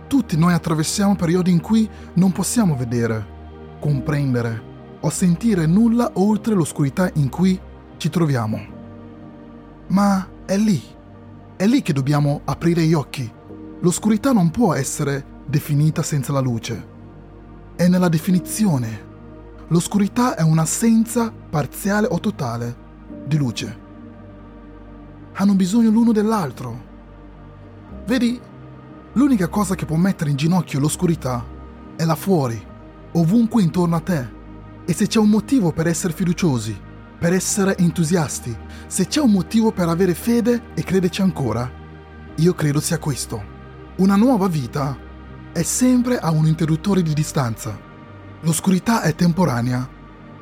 tutti 0.07 0.37
noi 0.37 0.53
attraversiamo 0.53 1.17
periodi 1.17 1.51
in 1.51 1.61
cui 1.61 1.89
non 2.15 2.31
possiamo 2.31 2.77
vedere, 2.77 3.35
comprendere 3.81 4.75
o 5.01 5.11
sentire 5.11 5.67
nulla 5.67 6.13
oltre 6.15 6.55
l'oscurità 6.55 7.11
in 7.15 7.29
cui 7.29 7.59
ci 7.97 8.09
troviamo. 8.09 8.75
Ma 9.89 10.29
è 10.47 10.57
lì, 10.57 10.83
è 11.57 11.67
lì 11.67 11.83
che 11.83 11.93
dobbiamo 11.93 12.41
aprire 12.45 12.83
gli 12.83 12.95
occhi. 12.95 13.31
L'oscurità 13.81 14.33
non 14.33 14.51
può 14.51 14.73
essere 14.73 15.43
definita 15.47 16.03
senza 16.03 16.33
la 16.33 16.41
luce. 16.41 16.95
È 17.77 17.87
nella 17.89 18.09
definizione. 18.09 19.05
L'oscurità 19.69 20.37
è 20.37 20.43
un'assenza 20.43 21.31
parziale 21.31 22.07
o 22.11 22.19
totale 22.19 22.77
di 23.27 23.37
luce. 23.37 23.79
Hanno 25.33 25.55
bisogno 25.55 25.91
l'uno 25.91 26.13
dell'altro. 26.13 26.85
Vedi, 28.07 28.41
L'unica 29.17 29.49
cosa 29.49 29.75
che 29.75 29.87
può 29.87 29.97
mettere 29.97 30.29
in 30.29 30.37
ginocchio 30.37 30.79
l'oscurità 30.79 31.43
è 31.97 32.05
là 32.05 32.15
fuori, 32.15 32.63
ovunque 33.13 33.63
intorno 33.63 33.97
a 33.97 34.01
te. 34.01 34.29
E 34.85 34.93
se 34.93 35.07
c'è 35.07 35.19
un 35.19 35.31
motivo 35.31 35.73
per 35.73 35.87
essere 35.87 36.13
fiduciosi, 36.13 36.79
per 37.19 37.33
essere 37.33 37.77
entusiasti, 37.79 38.57
se 38.87 39.07
c'è 39.07 39.21
un 39.21 39.31
motivo 39.31 39.73
per 39.73 39.89
avere 39.89 40.15
fede 40.15 40.63
e 40.75 40.83
crederci 40.83 41.23
ancora, 41.23 41.71
io 42.37 42.55
credo 42.55 42.81
sia 42.81 42.99
questo. 42.99 43.55
Una 43.97 44.17
nuova 44.17 44.49
vita 44.49 44.97
è 45.53 45.63
sempre 45.63 46.19
a 46.19 46.31
un 46.31 46.47
interruttore 46.47 47.03
di 47.03 47.15
distanza. 47.15 47.79
L'oscurità 48.41 49.03
è 49.03 49.15
temporanea, 49.15 49.89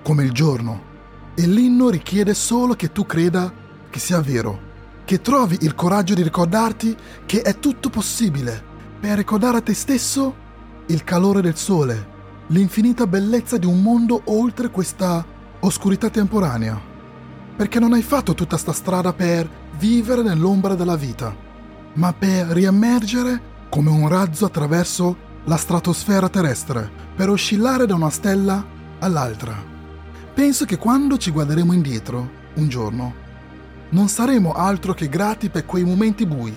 come 0.02 0.24
il 0.24 0.32
giorno, 0.32 0.92
e 1.34 1.46
l'inno 1.46 1.88
richiede 1.88 2.34
solo 2.34 2.74
che 2.74 2.92
tu 2.92 3.06
creda 3.06 3.52
che 3.88 3.98
sia 3.98 4.20
vero 4.20 4.72
che 5.04 5.20
trovi 5.20 5.58
il 5.60 5.74
coraggio 5.74 6.14
di 6.14 6.22
ricordarti 6.22 6.96
che 7.26 7.42
è 7.42 7.58
tutto 7.58 7.90
possibile, 7.90 8.62
per 8.98 9.18
ricordare 9.18 9.58
a 9.58 9.60
te 9.60 9.74
stesso 9.74 10.42
il 10.86 11.04
calore 11.04 11.42
del 11.42 11.56
sole, 11.56 12.12
l'infinita 12.48 13.06
bellezza 13.06 13.58
di 13.58 13.66
un 13.66 13.82
mondo 13.82 14.22
oltre 14.26 14.70
questa 14.70 15.24
oscurità 15.64 16.10
temporanea. 16.10 16.80
Perché 17.56 17.78
non 17.78 17.92
hai 17.92 18.02
fatto 18.02 18.34
tutta 18.34 18.56
sta 18.56 18.72
strada 18.72 19.12
per 19.12 19.48
vivere 19.78 20.22
nell'ombra 20.22 20.74
della 20.74 20.96
vita, 20.96 21.34
ma 21.94 22.12
per 22.12 22.48
riemergere 22.48 23.52
come 23.68 23.90
un 23.90 24.08
razzo 24.08 24.44
attraverso 24.44 25.16
la 25.44 25.56
stratosfera 25.56 26.28
terrestre, 26.28 26.90
per 27.14 27.28
oscillare 27.28 27.86
da 27.86 27.94
una 27.94 28.10
stella 28.10 28.64
all'altra. 28.98 29.54
Penso 30.34 30.64
che 30.64 30.78
quando 30.78 31.16
ci 31.16 31.30
guarderemo 31.30 31.72
indietro, 31.72 32.30
un 32.54 32.68
giorno, 32.68 33.14
non 33.90 34.08
saremo 34.08 34.52
altro 34.52 34.92
che 34.92 35.08
grati 35.08 35.48
per 35.48 35.64
quei 35.64 35.84
momenti 35.84 36.26
bui. 36.26 36.56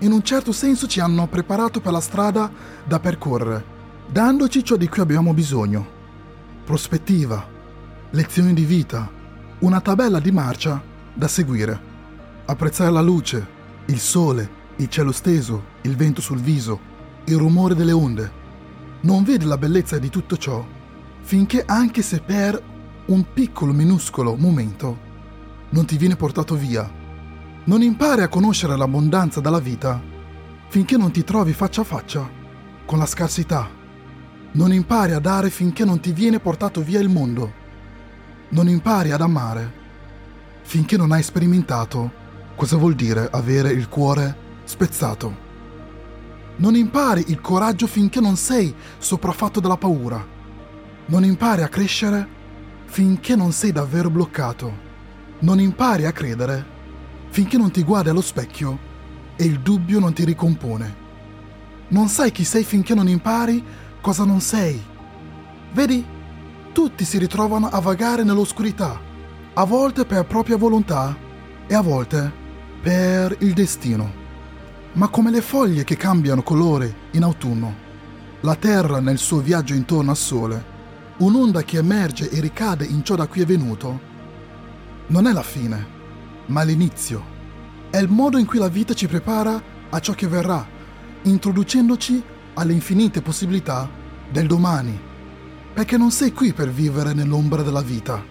In 0.00 0.12
un 0.12 0.22
certo 0.22 0.52
senso 0.52 0.86
ci 0.86 1.00
hanno 1.00 1.26
preparato 1.26 1.80
per 1.80 1.92
la 1.92 2.00
strada 2.00 2.50
da 2.84 2.98
percorrere, 3.00 3.64
dandoci 4.10 4.64
ciò 4.64 4.76
di 4.76 4.88
cui 4.88 5.02
abbiamo 5.02 5.32
bisogno. 5.32 5.94
Prospettiva, 6.64 7.54
lezioni 8.16 8.54
di 8.54 8.64
vita, 8.64 9.06
una 9.58 9.82
tabella 9.82 10.20
di 10.20 10.32
marcia 10.32 10.82
da 11.12 11.28
seguire. 11.28 11.78
Apprezzare 12.46 12.90
la 12.90 13.02
luce, 13.02 13.46
il 13.86 13.98
sole, 13.98 14.48
il 14.76 14.88
cielo 14.88 15.12
steso, 15.12 15.64
il 15.82 15.96
vento 15.96 16.22
sul 16.22 16.40
viso, 16.40 16.80
il 17.24 17.36
rumore 17.36 17.74
delle 17.74 17.92
onde. 17.92 18.44
Non 19.02 19.22
vedi 19.22 19.44
la 19.44 19.58
bellezza 19.58 19.98
di 19.98 20.08
tutto 20.08 20.38
ciò 20.38 20.66
finché 21.20 21.62
anche 21.66 22.00
se 22.00 22.20
per 22.20 22.60
un 23.06 23.24
piccolo 23.34 23.72
minuscolo 23.72 24.34
momento 24.36 24.98
non 25.70 25.84
ti 25.84 25.98
viene 25.98 26.16
portato 26.16 26.54
via. 26.54 26.90
Non 27.64 27.82
impari 27.82 28.22
a 28.22 28.28
conoscere 28.28 28.78
l'abbondanza 28.78 29.40
della 29.40 29.60
vita 29.60 30.00
finché 30.68 30.96
non 30.96 31.10
ti 31.10 31.22
trovi 31.22 31.52
faccia 31.52 31.82
a 31.82 31.84
faccia 31.84 32.26
con 32.86 32.98
la 32.98 33.06
scarsità. 33.06 33.68
Non 34.52 34.72
impari 34.72 35.12
a 35.12 35.18
dare 35.18 35.50
finché 35.50 35.84
non 35.84 36.00
ti 36.00 36.12
viene 36.12 36.40
portato 36.40 36.80
via 36.80 37.00
il 37.00 37.10
mondo. 37.10 37.64
Non 38.48 38.68
impari 38.68 39.10
ad 39.10 39.20
amare 39.20 39.84
finché 40.62 40.96
non 40.96 41.12
hai 41.12 41.22
sperimentato 41.22 42.24
cosa 42.56 42.76
vuol 42.76 42.94
dire 42.94 43.28
avere 43.30 43.70
il 43.70 43.88
cuore 43.88 44.36
spezzato. 44.64 45.44
Non 46.56 46.74
impari 46.74 47.24
il 47.28 47.40
coraggio 47.40 47.86
finché 47.86 48.20
non 48.20 48.36
sei 48.36 48.74
sopraffatto 48.98 49.60
dalla 49.60 49.76
paura. 49.76 50.24
Non 51.06 51.24
impari 51.24 51.62
a 51.62 51.68
crescere 51.68 52.26
finché 52.86 53.36
non 53.36 53.52
sei 53.52 53.72
davvero 53.72 54.10
bloccato 54.10 54.84
non 55.38 55.60
impari 55.60 56.06
a 56.06 56.12
credere 56.12 56.74
finché 57.28 57.58
non 57.58 57.70
ti 57.70 57.82
guardi 57.82 58.08
allo 58.08 58.22
specchio 58.22 58.78
e 59.36 59.44
il 59.44 59.60
dubbio 59.60 59.98
non 60.00 60.14
ti 60.14 60.24
ricompone. 60.24 61.04
Non 61.88 62.08
sai 62.08 62.32
chi 62.32 62.42
sei 62.42 62.64
finché 62.64 62.94
non 62.94 63.06
impari 63.06 63.62
cosa 64.00 64.24
non 64.24 64.40
sei. 64.40 64.82
Vedi, 65.72 66.02
tutti 66.76 67.06
si 67.06 67.16
ritrovano 67.16 67.68
a 67.68 67.80
vagare 67.80 68.22
nell'oscurità, 68.22 69.00
a 69.54 69.64
volte 69.64 70.04
per 70.04 70.26
propria 70.26 70.58
volontà 70.58 71.16
e 71.66 71.74
a 71.74 71.80
volte 71.80 72.30
per 72.82 73.34
il 73.40 73.54
destino. 73.54 74.12
Ma 74.92 75.08
come 75.08 75.30
le 75.30 75.40
foglie 75.40 75.84
che 75.84 75.96
cambiano 75.96 76.42
colore 76.42 76.94
in 77.12 77.22
autunno, 77.22 77.74
la 78.40 78.56
terra 78.56 79.00
nel 79.00 79.16
suo 79.16 79.38
viaggio 79.38 79.72
intorno 79.72 80.10
al 80.10 80.18
sole, 80.18 80.64
un'onda 81.16 81.62
che 81.62 81.78
emerge 81.78 82.28
e 82.28 82.40
ricade 82.40 82.84
in 82.84 83.02
ciò 83.02 83.14
da 83.14 83.26
cui 83.26 83.40
è 83.40 83.46
venuto, 83.46 83.98
non 85.06 85.26
è 85.26 85.32
la 85.32 85.42
fine, 85.42 85.86
ma 86.48 86.62
l'inizio. 86.62 87.24
È 87.88 87.96
il 87.96 88.10
modo 88.10 88.36
in 88.36 88.44
cui 88.44 88.58
la 88.58 88.68
vita 88.68 88.92
ci 88.92 89.06
prepara 89.06 89.62
a 89.88 89.98
ciò 89.98 90.12
che 90.12 90.28
verrà, 90.28 90.62
introducendoci 91.22 92.22
alle 92.52 92.74
infinite 92.74 93.22
possibilità 93.22 93.88
del 94.30 94.46
domani. 94.46 95.14
Perché 95.76 95.98
non 95.98 96.10
sei 96.10 96.32
qui 96.32 96.54
per 96.54 96.70
vivere 96.70 97.12
nell'ombra 97.12 97.60
della 97.62 97.82
vita, 97.82 98.24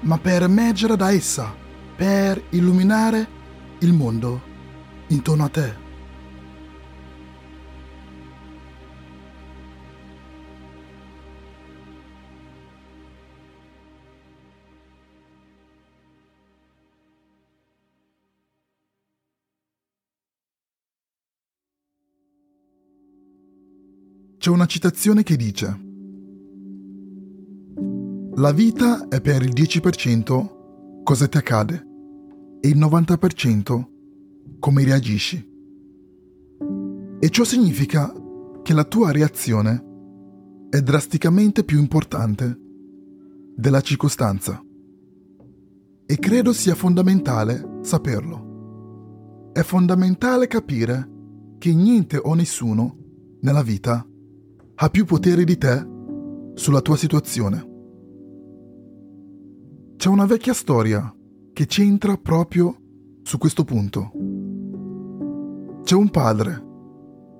ma 0.00 0.18
per 0.18 0.42
emergere 0.42 0.96
da 0.96 1.10
essa, 1.10 1.50
per 1.96 2.42
illuminare 2.50 3.26
il 3.78 3.94
mondo 3.94 4.42
intorno 5.06 5.44
a 5.44 5.48
te. 5.48 5.74
C'è 24.36 24.50
una 24.50 24.66
citazione 24.66 25.22
che 25.22 25.36
dice 25.36 25.88
La 28.40 28.52
vita 28.52 29.06
è 29.08 29.20
per 29.20 29.42
il 29.42 29.52
10% 29.52 31.02
cosa 31.02 31.28
ti 31.28 31.36
accade 31.36 31.86
e 32.58 32.68
il 32.68 32.78
90% 32.78 33.84
come 34.58 34.82
reagisci. 34.82 35.46
E 37.20 37.28
ciò 37.28 37.44
significa 37.44 38.10
che 38.62 38.72
la 38.72 38.84
tua 38.84 39.10
reazione 39.10 39.84
è 40.70 40.80
drasticamente 40.80 41.64
più 41.64 41.78
importante 41.78 42.58
della 43.54 43.82
circostanza. 43.82 44.58
E 46.06 46.18
credo 46.18 46.54
sia 46.54 46.74
fondamentale 46.74 47.80
saperlo. 47.82 49.50
È 49.52 49.60
fondamentale 49.60 50.46
capire 50.46 51.10
che 51.58 51.74
niente 51.74 52.16
o 52.16 52.32
nessuno 52.32 52.96
nella 53.42 53.62
vita 53.62 54.02
ha 54.76 54.88
più 54.88 55.04
potere 55.04 55.44
di 55.44 55.58
te 55.58 55.86
sulla 56.54 56.80
tua 56.80 56.96
situazione. 56.96 57.68
C'è 60.00 60.08
una 60.08 60.24
vecchia 60.24 60.54
storia 60.54 61.14
che 61.52 61.66
c'entra 61.66 62.16
proprio 62.16 62.74
su 63.22 63.36
questo 63.36 63.64
punto. 63.64 64.10
C'è 65.82 65.94
un 65.94 66.08
padre 66.08 66.64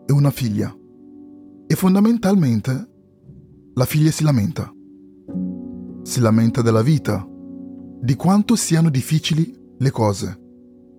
e 0.04 0.12
una 0.12 0.30
figlia 0.30 0.70
e 1.66 1.74
fondamentalmente 1.74 2.90
la 3.72 3.84
figlia 3.86 4.10
si 4.10 4.24
lamenta. 4.24 4.70
Si 6.02 6.20
lamenta 6.20 6.60
della 6.60 6.82
vita, 6.82 7.26
di 7.98 8.14
quanto 8.14 8.56
siano 8.56 8.90
difficili 8.90 9.58
le 9.78 9.90
cose, 9.90 10.38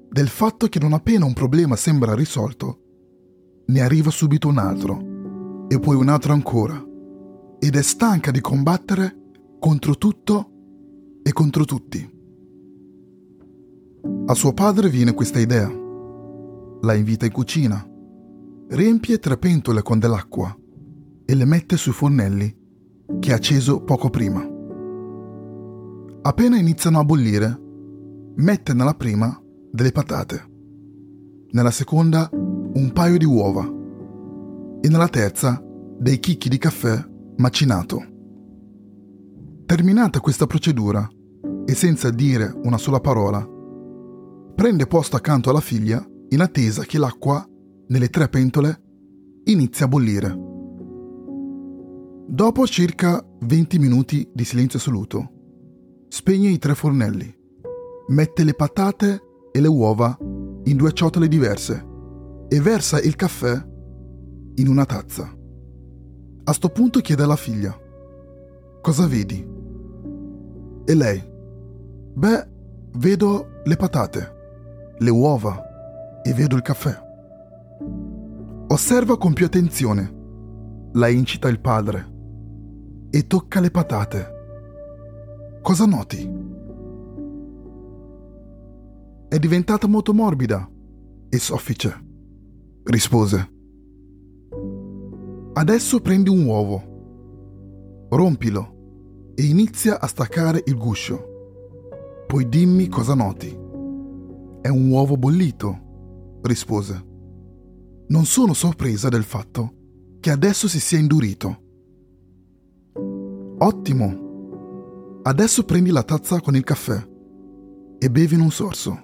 del 0.09 0.29
fatto 0.29 0.65
che 0.65 0.79
non 0.79 0.93
appena 0.93 1.25
un 1.25 1.33
problema 1.33 1.75
sembra 1.75 2.15
risolto, 2.15 2.79
ne 3.67 3.81
arriva 3.81 4.09
subito 4.09 4.47
un 4.47 4.57
altro 4.57 5.67
e 5.67 5.79
poi 5.79 5.95
un 5.95 6.09
altro 6.09 6.33
ancora 6.33 6.83
ed 7.59 7.75
è 7.75 7.81
stanca 7.83 8.31
di 8.31 8.41
combattere 8.41 9.15
contro 9.59 9.95
tutto 9.95 10.50
e 11.23 11.31
contro 11.33 11.65
tutti. 11.65 12.19
A 14.25 14.33
suo 14.33 14.53
padre 14.53 14.89
viene 14.89 15.13
questa 15.13 15.39
idea. 15.39 15.69
La 16.81 16.93
invita 16.93 17.25
in 17.25 17.31
cucina. 17.31 17.87
Riempie 18.69 19.19
tre 19.19 19.37
pentole 19.37 19.81
con 19.81 19.99
dell'acqua 19.99 20.55
e 21.25 21.35
le 21.35 21.45
mette 21.45 21.77
sui 21.77 21.91
fornelli 21.91 22.55
che 23.19 23.31
ha 23.31 23.35
acceso 23.35 23.83
poco 23.83 24.09
prima. 24.09 24.47
Appena 26.23 26.57
iniziano 26.57 26.99
a 26.99 27.03
bollire, 27.03 27.59
mette 28.35 28.73
nella 28.73 28.93
prima 28.93 29.41
delle 29.71 29.91
patate, 29.91 30.49
nella 31.51 31.71
seconda 31.71 32.29
un 32.31 32.91
paio 32.93 33.17
di 33.17 33.25
uova 33.25 33.69
e 34.81 34.87
nella 34.87 35.09
terza 35.09 35.61
dei 35.97 36.19
chicchi 36.19 36.49
di 36.49 36.57
caffè 36.57 37.03
macinato. 37.37 38.10
Terminata 39.71 40.19
questa 40.19 40.47
procedura 40.47 41.09
e 41.65 41.73
senza 41.75 42.09
dire 42.09 42.53
una 42.63 42.77
sola 42.77 42.99
parola, 42.99 43.39
prende 44.53 44.85
posto 44.85 45.15
accanto 45.15 45.49
alla 45.49 45.61
figlia 45.61 46.05
in 46.27 46.41
attesa 46.41 46.83
che 46.83 46.97
l'acqua 46.97 47.41
nelle 47.87 48.09
tre 48.09 48.27
pentole 48.27 48.81
inizi 49.45 49.83
a 49.83 49.87
bollire. 49.87 50.37
Dopo 52.27 52.67
circa 52.67 53.25
20 53.39 53.79
minuti 53.79 54.29
di 54.33 54.43
silenzio 54.43 54.77
assoluto, 54.77 55.31
spegne 56.09 56.49
i 56.49 56.57
tre 56.57 56.75
fornelli, 56.75 57.33
mette 58.09 58.43
le 58.43 58.53
patate 58.53 59.21
e 59.53 59.61
le 59.61 59.69
uova 59.69 60.17
in 60.19 60.75
due 60.75 60.91
ciotole 60.91 61.29
diverse 61.29 61.87
e 62.49 62.59
versa 62.59 62.99
il 62.99 63.15
caffè 63.15 63.53
in 64.55 64.67
una 64.67 64.83
tazza. 64.83 65.33
A 66.43 66.51
sto 66.51 66.67
punto 66.67 66.99
chiede 66.99 67.23
alla 67.23 67.37
figlia: 67.37 67.73
Cosa 68.81 69.07
vedi? 69.07 69.50
E 70.91 70.93
lei: 70.93 71.23
Beh, 72.13 72.47
vedo 72.97 73.61
le 73.63 73.77
patate 73.77 74.39
le 74.97 75.09
uova 75.09 76.21
e 76.21 76.33
vedo 76.33 76.57
il 76.57 76.61
caffè. 76.61 76.93
Osserva 78.67 79.17
con 79.17 79.31
più 79.31 79.45
attenzione. 79.45 80.19
La 80.93 81.07
incita 81.07 81.47
il 81.47 81.61
padre 81.61 82.11
e 83.09 83.25
tocca 83.25 83.61
le 83.61 83.71
patate. 83.71 85.59
Cosa 85.61 85.85
noti? 85.85 86.29
È 89.29 89.39
diventata 89.39 89.87
molto 89.87 90.13
morbida 90.13 90.69
e 91.29 91.39
soffice, 91.39 92.05
rispose. 92.83 93.49
Adesso 95.53 96.01
prendi 96.01 96.29
un 96.29 96.43
uovo, 96.43 98.07
rompilo 98.09 98.79
e 99.35 99.43
inizia 99.43 99.99
a 99.99 100.07
staccare 100.07 100.63
il 100.65 100.77
guscio. 100.77 101.29
Poi 102.27 102.47
dimmi 102.47 102.87
cosa 102.87 103.13
noti. 103.13 103.49
È 104.61 104.67
un 104.67 104.89
uovo 104.89 105.17
bollito, 105.17 106.39
rispose. 106.43 107.05
Non 108.07 108.25
sono 108.25 108.53
sorpresa 108.53 109.09
del 109.09 109.23
fatto 109.23 109.73
che 110.19 110.31
adesso 110.31 110.67
si 110.67 110.79
sia 110.79 110.99
indurito. 110.99 111.61
Ottimo. 113.57 115.19
Adesso 115.23 115.63
prendi 115.63 115.91
la 115.91 116.03
tazza 116.03 116.39
con 116.41 116.55
il 116.55 116.63
caffè 116.63 117.07
e 117.97 118.09
bevi 118.09 118.35
in 118.35 118.41
un 118.41 118.51
sorso. 118.51 118.99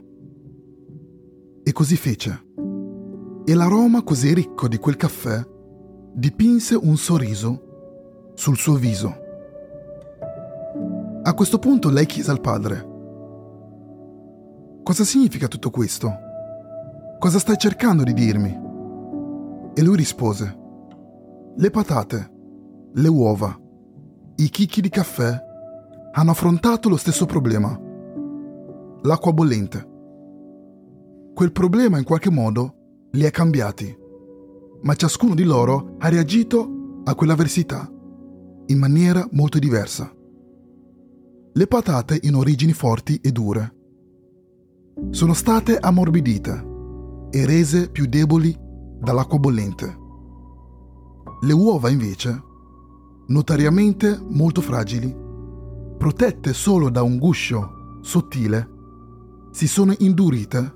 E 1.63 1.71
così 1.71 1.95
fece. 1.95 2.45
E 3.45 3.53
l'aroma 3.53 4.03
così 4.03 4.33
ricco 4.33 4.67
di 4.67 4.77
quel 4.77 4.95
caffè 4.95 5.45
dipinse 6.13 6.75
un 6.75 6.97
sorriso 6.97 8.31
sul 8.33 8.57
suo 8.57 8.75
viso. 8.75 9.25
A 11.27 11.33
questo 11.33 11.59
punto 11.59 11.89
lei 11.89 12.05
chiese 12.05 12.31
al 12.31 12.39
padre 12.39 12.87
Cosa 14.81 15.03
significa 15.03 15.49
tutto 15.49 15.69
questo? 15.71 16.09
Cosa 17.19 17.37
stai 17.37 17.57
cercando 17.57 18.03
di 18.03 18.13
dirmi? 18.13 18.57
E 19.73 19.83
lui 19.83 19.97
rispose, 19.97 20.57
le 21.53 21.69
patate, 21.69 22.31
le 22.93 23.07
uova, 23.09 23.53
i 24.37 24.47
chicchi 24.47 24.79
di 24.79 24.87
caffè 24.87 25.37
hanno 26.13 26.31
affrontato 26.31 26.87
lo 26.87 26.95
stesso 26.95 27.25
problema, 27.25 27.77
l'acqua 29.01 29.33
bollente. 29.33 29.85
Quel 31.33 31.51
problema 31.51 31.97
in 31.97 32.05
qualche 32.05 32.31
modo 32.31 33.07
li 33.11 33.25
ha 33.25 33.31
cambiati, 33.31 33.93
ma 34.83 34.95
ciascuno 34.95 35.35
di 35.35 35.43
loro 35.43 35.95
ha 35.97 36.07
reagito 36.07 37.01
a 37.03 37.13
quell'avversità 37.13 37.91
in 38.67 38.79
maniera 38.79 39.27
molto 39.31 39.59
diversa. 39.59 40.09
Le 41.53 41.67
patate 41.67 42.19
in 42.21 42.35
origini 42.35 42.73
forti 42.73 43.19
e 43.21 43.31
dure 43.31 43.75
sono 45.11 45.33
state 45.33 45.77
ammorbidite 45.77 46.65
e 47.29 47.45
rese 47.45 47.89
più 47.89 48.07
deboli 48.07 48.55
dall'acqua 48.99 49.37
bollente. 49.37 49.97
Le 51.41 51.53
uova 51.53 51.89
invece, 51.89 52.41
notariamente 53.27 54.19
molto 54.29 54.61
fragili, 54.61 55.15
protette 55.97 56.53
solo 56.53 56.89
da 56.89 57.03
un 57.03 57.17
guscio 57.17 57.99
sottile, 58.01 58.69
si 59.51 59.67
sono 59.67 59.93
indurite 59.99 60.75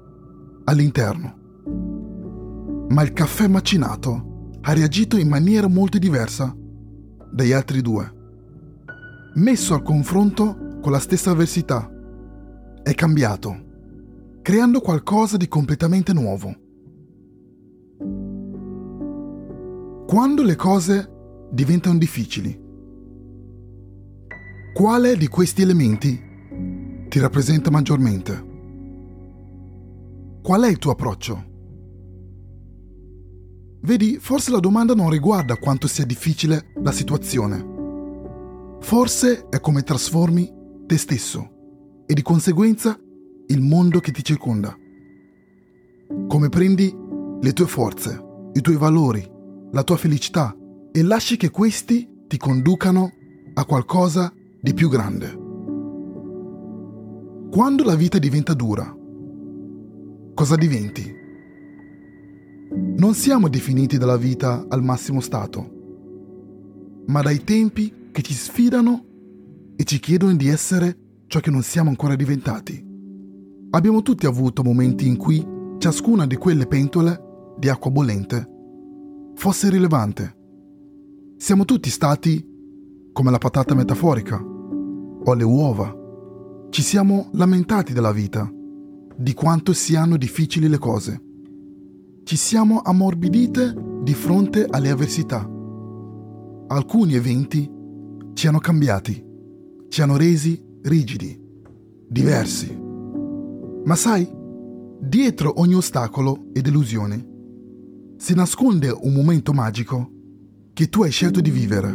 all'interno. 0.66 1.40
Ma 2.90 3.02
il 3.02 3.14
caffè 3.14 3.48
macinato 3.48 4.50
ha 4.62 4.74
reagito 4.74 5.18
in 5.18 5.28
maniera 5.28 5.68
molto 5.68 5.98
diversa 5.98 6.56
dagli 7.32 7.54
altri 7.54 7.82
due. 7.82 8.20
Messo 9.36 9.74
al 9.74 9.82
confronto 9.82 10.61
con 10.82 10.92
la 10.92 11.00
stessa 11.00 11.32
avversità, 11.32 11.90
è 12.84 12.94
cambiato 12.94 13.70
creando 14.42 14.82
qualcosa 14.82 15.38
di 15.38 15.48
completamente 15.48 16.14
nuovo. 16.14 16.56
Quando 20.08 20.44
le 20.44 20.56
cose 20.56 21.48
diventano 21.52 21.98
difficili, 21.98 22.60
quale 24.74 25.16
di 25.16 25.28
questi 25.28 25.62
elementi 25.62 26.20
ti 27.08 27.20
rappresenta 27.20 27.70
maggiormente? 27.70 28.50
Qual 30.42 30.62
è 30.64 30.68
il 30.68 30.78
tuo 30.80 30.92
approccio? 30.92 31.50
Vedi, 33.84 34.18
forse 34.20 34.52
la 34.52 34.60
domanda 34.60 34.94
non 34.94 35.10
riguarda 35.10 35.58
quanto 35.58 35.88
sia 35.88 36.06
difficile 36.06 36.72
la 36.82 36.92
situazione. 36.92 37.80
Forse 38.80 39.48
è 39.50 39.60
come 39.60 39.84
trasformi 39.84 40.60
te 40.92 40.98
stesso 40.98 42.04
e 42.06 42.14
di 42.14 42.22
conseguenza 42.22 43.00
il 43.48 43.62
mondo 43.62 44.02
che 44.02 44.12
ti 44.12 44.22
circonda. 44.26 44.76
Come 46.28 46.50
prendi 46.50 46.94
le 47.40 47.54
tue 47.54 47.66
forze, 47.66 48.22
i 48.52 48.60
tuoi 48.60 48.76
valori, 48.76 49.26
la 49.72 49.84
tua 49.84 49.96
felicità 49.96 50.54
e 50.92 51.02
lasci 51.02 51.38
che 51.38 51.50
questi 51.50 52.26
ti 52.28 52.36
conducano 52.36 53.10
a 53.54 53.64
qualcosa 53.64 54.34
di 54.60 54.74
più 54.74 54.90
grande. 54.90 55.30
Quando 57.50 57.86
la 57.86 57.96
vita 57.96 58.20
diventa 58.20 58.54
dura, 58.54 58.94
cosa 60.34 60.58
diventi? 60.58 61.10
Non 62.98 63.14
siamo 63.14 63.48
definiti 63.48 63.98
dalla 63.98 64.18
vita 64.18 64.66
al 64.68 64.84
massimo 64.84 65.22
stato, 65.22 67.04
ma 67.06 67.22
dai 67.22 67.46
tempi 67.46 68.10
che 68.12 68.22
ci 68.22 68.34
sfidano 68.34 69.06
e 69.82 69.84
ci 69.84 69.98
chiedono 70.00 70.36
di 70.36 70.48
essere 70.48 70.96
ciò 71.26 71.40
che 71.40 71.50
non 71.50 71.64
siamo 71.64 71.90
ancora 71.90 72.16
diventati. 72.16 72.86
Abbiamo 73.72 74.04
tutti 74.04 74.28
avuto 74.28 74.62
momenti 74.62 75.08
in 75.08 75.18
cui 75.18 75.44
ciascuna 75.80 76.28
di 76.28 76.36
quelle 76.36 76.68
pentole 76.68 77.56
di 77.58 77.68
acqua 77.68 77.90
bollente 77.90 78.48
fosse 79.34 79.72
rilevante. 79.72 80.38
Siamo 81.36 81.66
tutti 81.66 81.90
stati 81.90 82.48
come 83.12 83.32
la 83.32 83.40
patata 83.40 83.74
metaforica 83.74 84.40
o 84.40 85.34
le 85.34 85.44
uova. 85.44 85.98
Ci 86.70 86.84
siamo 86.84 87.30
lamentati 87.32 87.92
della 87.92 88.12
vita, 88.12 88.48
di 89.18 89.34
quanto 89.34 89.74
siano 89.74 90.16
difficili 90.16 90.68
le 90.68 90.78
cose. 90.78 91.24
Ci 92.24 92.36
siamo 92.36 92.82
ammorbidite 92.82 93.74
di 94.04 94.14
fronte 94.14 94.64
alle 94.64 94.92
avversità. 94.92 95.40
Alcuni 96.68 97.16
eventi 97.16 97.68
ci 98.34 98.48
hanno 98.48 98.60
cambiati, 98.60 99.30
ci 99.92 100.02
hanno 100.02 100.16
resi 100.16 100.58
rigidi, 100.84 101.38
diversi. 102.08 102.74
Ma 103.84 103.96
sai, 103.96 104.26
dietro 105.02 105.60
ogni 105.60 105.76
ostacolo 105.76 106.46
e 106.54 106.62
delusione 106.62 107.28
si 108.16 108.34
nasconde 108.34 108.90
un 108.90 109.12
momento 109.12 109.52
magico 109.52 110.10
che 110.72 110.88
tu 110.88 111.04
hai 111.04 111.12
scelto 111.12 111.42
di 111.42 111.52
vivere. 111.52 111.94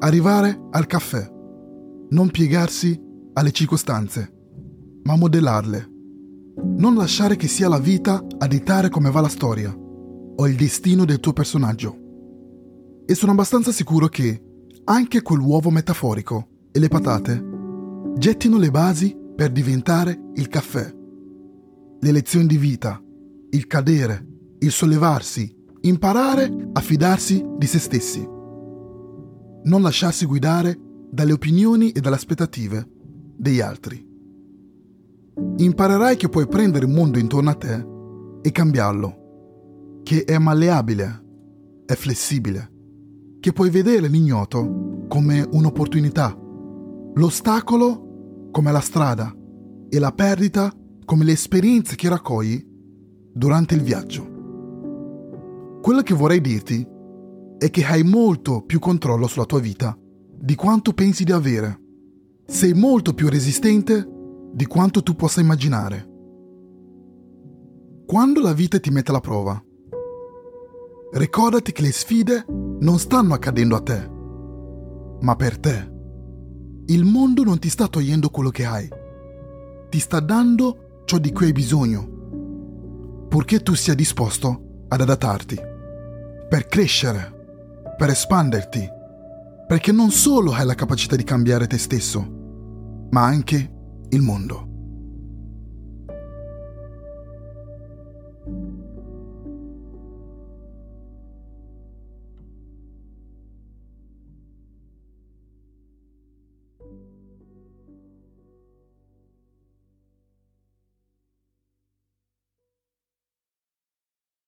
Arrivare 0.00 0.66
al 0.72 0.86
caffè, 0.88 1.30
non 2.08 2.30
piegarsi 2.32 3.00
alle 3.34 3.52
circostanze, 3.52 4.32
ma 5.04 5.14
modellarle. 5.14 5.88
Non 6.76 6.96
lasciare 6.96 7.36
che 7.36 7.46
sia 7.46 7.68
la 7.68 7.78
vita 7.78 8.20
a 8.38 8.48
dettare 8.48 8.88
come 8.88 9.12
va 9.12 9.20
la 9.20 9.28
storia 9.28 9.72
o 9.72 10.48
il 10.48 10.56
destino 10.56 11.04
del 11.04 11.20
tuo 11.20 11.32
personaggio. 11.32 11.96
E 13.06 13.14
sono 13.14 13.30
abbastanza 13.30 13.70
sicuro 13.70 14.08
che 14.08 14.42
anche 14.86 15.22
quell'uovo 15.22 15.70
metaforico 15.70 16.48
e 16.76 16.80
le 16.80 16.88
patate 16.88 17.52
gettino 18.16 18.58
le 18.58 18.70
basi 18.70 19.16
per 19.36 19.52
diventare 19.52 20.30
il 20.34 20.48
caffè. 20.48 20.92
Le 22.00 22.12
lezioni 22.12 22.46
di 22.46 22.56
vita, 22.56 23.00
il 23.50 23.66
cadere, 23.68 24.26
il 24.58 24.72
sollevarsi, 24.72 25.54
imparare 25.82 26.52
a 26.72 26.80
fidarsi 26.80 27.44
di 27.56 27.66
se 27.66 27.78
stessi. 27.78 28.28
Non 29.64 29.82
lasciarsi 29.82 30.26
guidare 30.26 30.76
dalle 31.10 31.32
opinioni 31.32 31.92
e 31.92 32.00
dalle 32.00 32.16
aspettative 32.16 32.88
degli 33.36 33.60
altri. 33.60 34.04
Imparerai 35.56 36.16
che 36.16 36.28
puoi 36.28 36.48
prendere 36.48 36.86
il 36.86 36.92
mondo 36.92 37.20
intorno 37.20 37.50
a 37.50 37.54
te 37.54 37.86
e 38.42 38.50
cambiarlo, 38.50 40.00
che 40.02 40.24
è 40.24 40.38
malleabile, 40.38 41.24
è 41.86 41.94
flessibile, 41.94 42.72
che 43.38 43.52
puoi 43.52 43.70
vedere 43.70 44.08
l'ignoto 44.08 45.04
come 45.08 45.46
un'opportunità, 45.48 46.36
l'ostacolo 47.14 48.48
come 48.50 48.72
la 48.72 48.80
strada 48.80 49.34
e 49.88 49.98
la 49.98 50.12
perdita 50.12 50.72
come 51.04 51.24
le 51.24 51.32
esperienze 51.32 51.94
che 51.94 52.08
raccogli 52.08 52.64
durante 53.32 53.74
il 53.74 53.82
viaggio. 53.82 54.32
Quello 55.80 56.02
che 56.02 56.14
vorrei 56.14 56.40
dirti 56.40 56.86
è 57.58 57.70
che 57.70 57.84
hai 57.84 58.02
molto 58.02 58.62
più 58.62 58.78
controllo 58.78 59.26
sulla 59.26 59.44
tua 59.44 59.60
vita 59.60 59.96
di 60.36 60.54
quanto 60.54 60.92
pensi 60.92 61.24
di 61.24 61.32
avere. 61.32 61.80
Sei 62.46 62.74
molto 62.74 63.14
più 63.14 63.28
resistente 63.28 64.06
di 64.52 64.66
quanto 64.66 65.02
tu 65.02 65.14
possa 65.14 65.40
immaginare. 65.40 66.10
Quando 68.06 68.40
la 68.40 68.52
vita 68.52 68.78
ti 68.78 68.90
mette 68.90 69.10
alla 69.10 69.20
prova, 69.20 69.62
ricordati 71.12 71.72
che 71.72 71.82
le 71.82 71.92
sfide 71.92 72.44
non 72.80 72.98
stanno 72.98 73.34
accadendo 73.34 73.76
a 73.76 73.80
te, 73.80 74.10
ma 75.20 75.36
per 75.36 75.58
te. 75.58 75.93
Il 76.86 77.04
mondo 77.04 77.44
non 77.44 77.58
ti 77.58 77.70
sta 77.70 77.88
togliendo 77.88 78.28
quello 78.28 78.50
che 78.50 78.66
hai, 78.66 78.86
ti 79.88 79.98
sta 79.98 80.20
dando 80.20 81.02
ciò 81.06 81.16
di 81.16 81.32
cui 81.32 81.46
hai 81.46 81.52
bisogno, 81.52 83.26
purché 83.28 83.62
tu 83.62 83.74
sia 83.74 83.94
disposto 83.94 84.84
ad 84.88 85.00
adattarti, 85.00 85.58
per 86.48 86.66
crescere, 86.66 87.94
per 87.96 88.10
espanderti, 88.10 88.86
perché 89.66 89.92
non 89.92 90.10
solo 90.10 90.52
hai 90.52 90.66
la 90.66 90.74
capacità 90.74 91.16
di 91.16 91.24
cambiare 91.24 91.66
te 91.66 91.78
stesso, 91.78 92.20
ma 93.10 93.22
anche 93.22 93.72
il 94.10 94.20
mondo. 94.20 94.73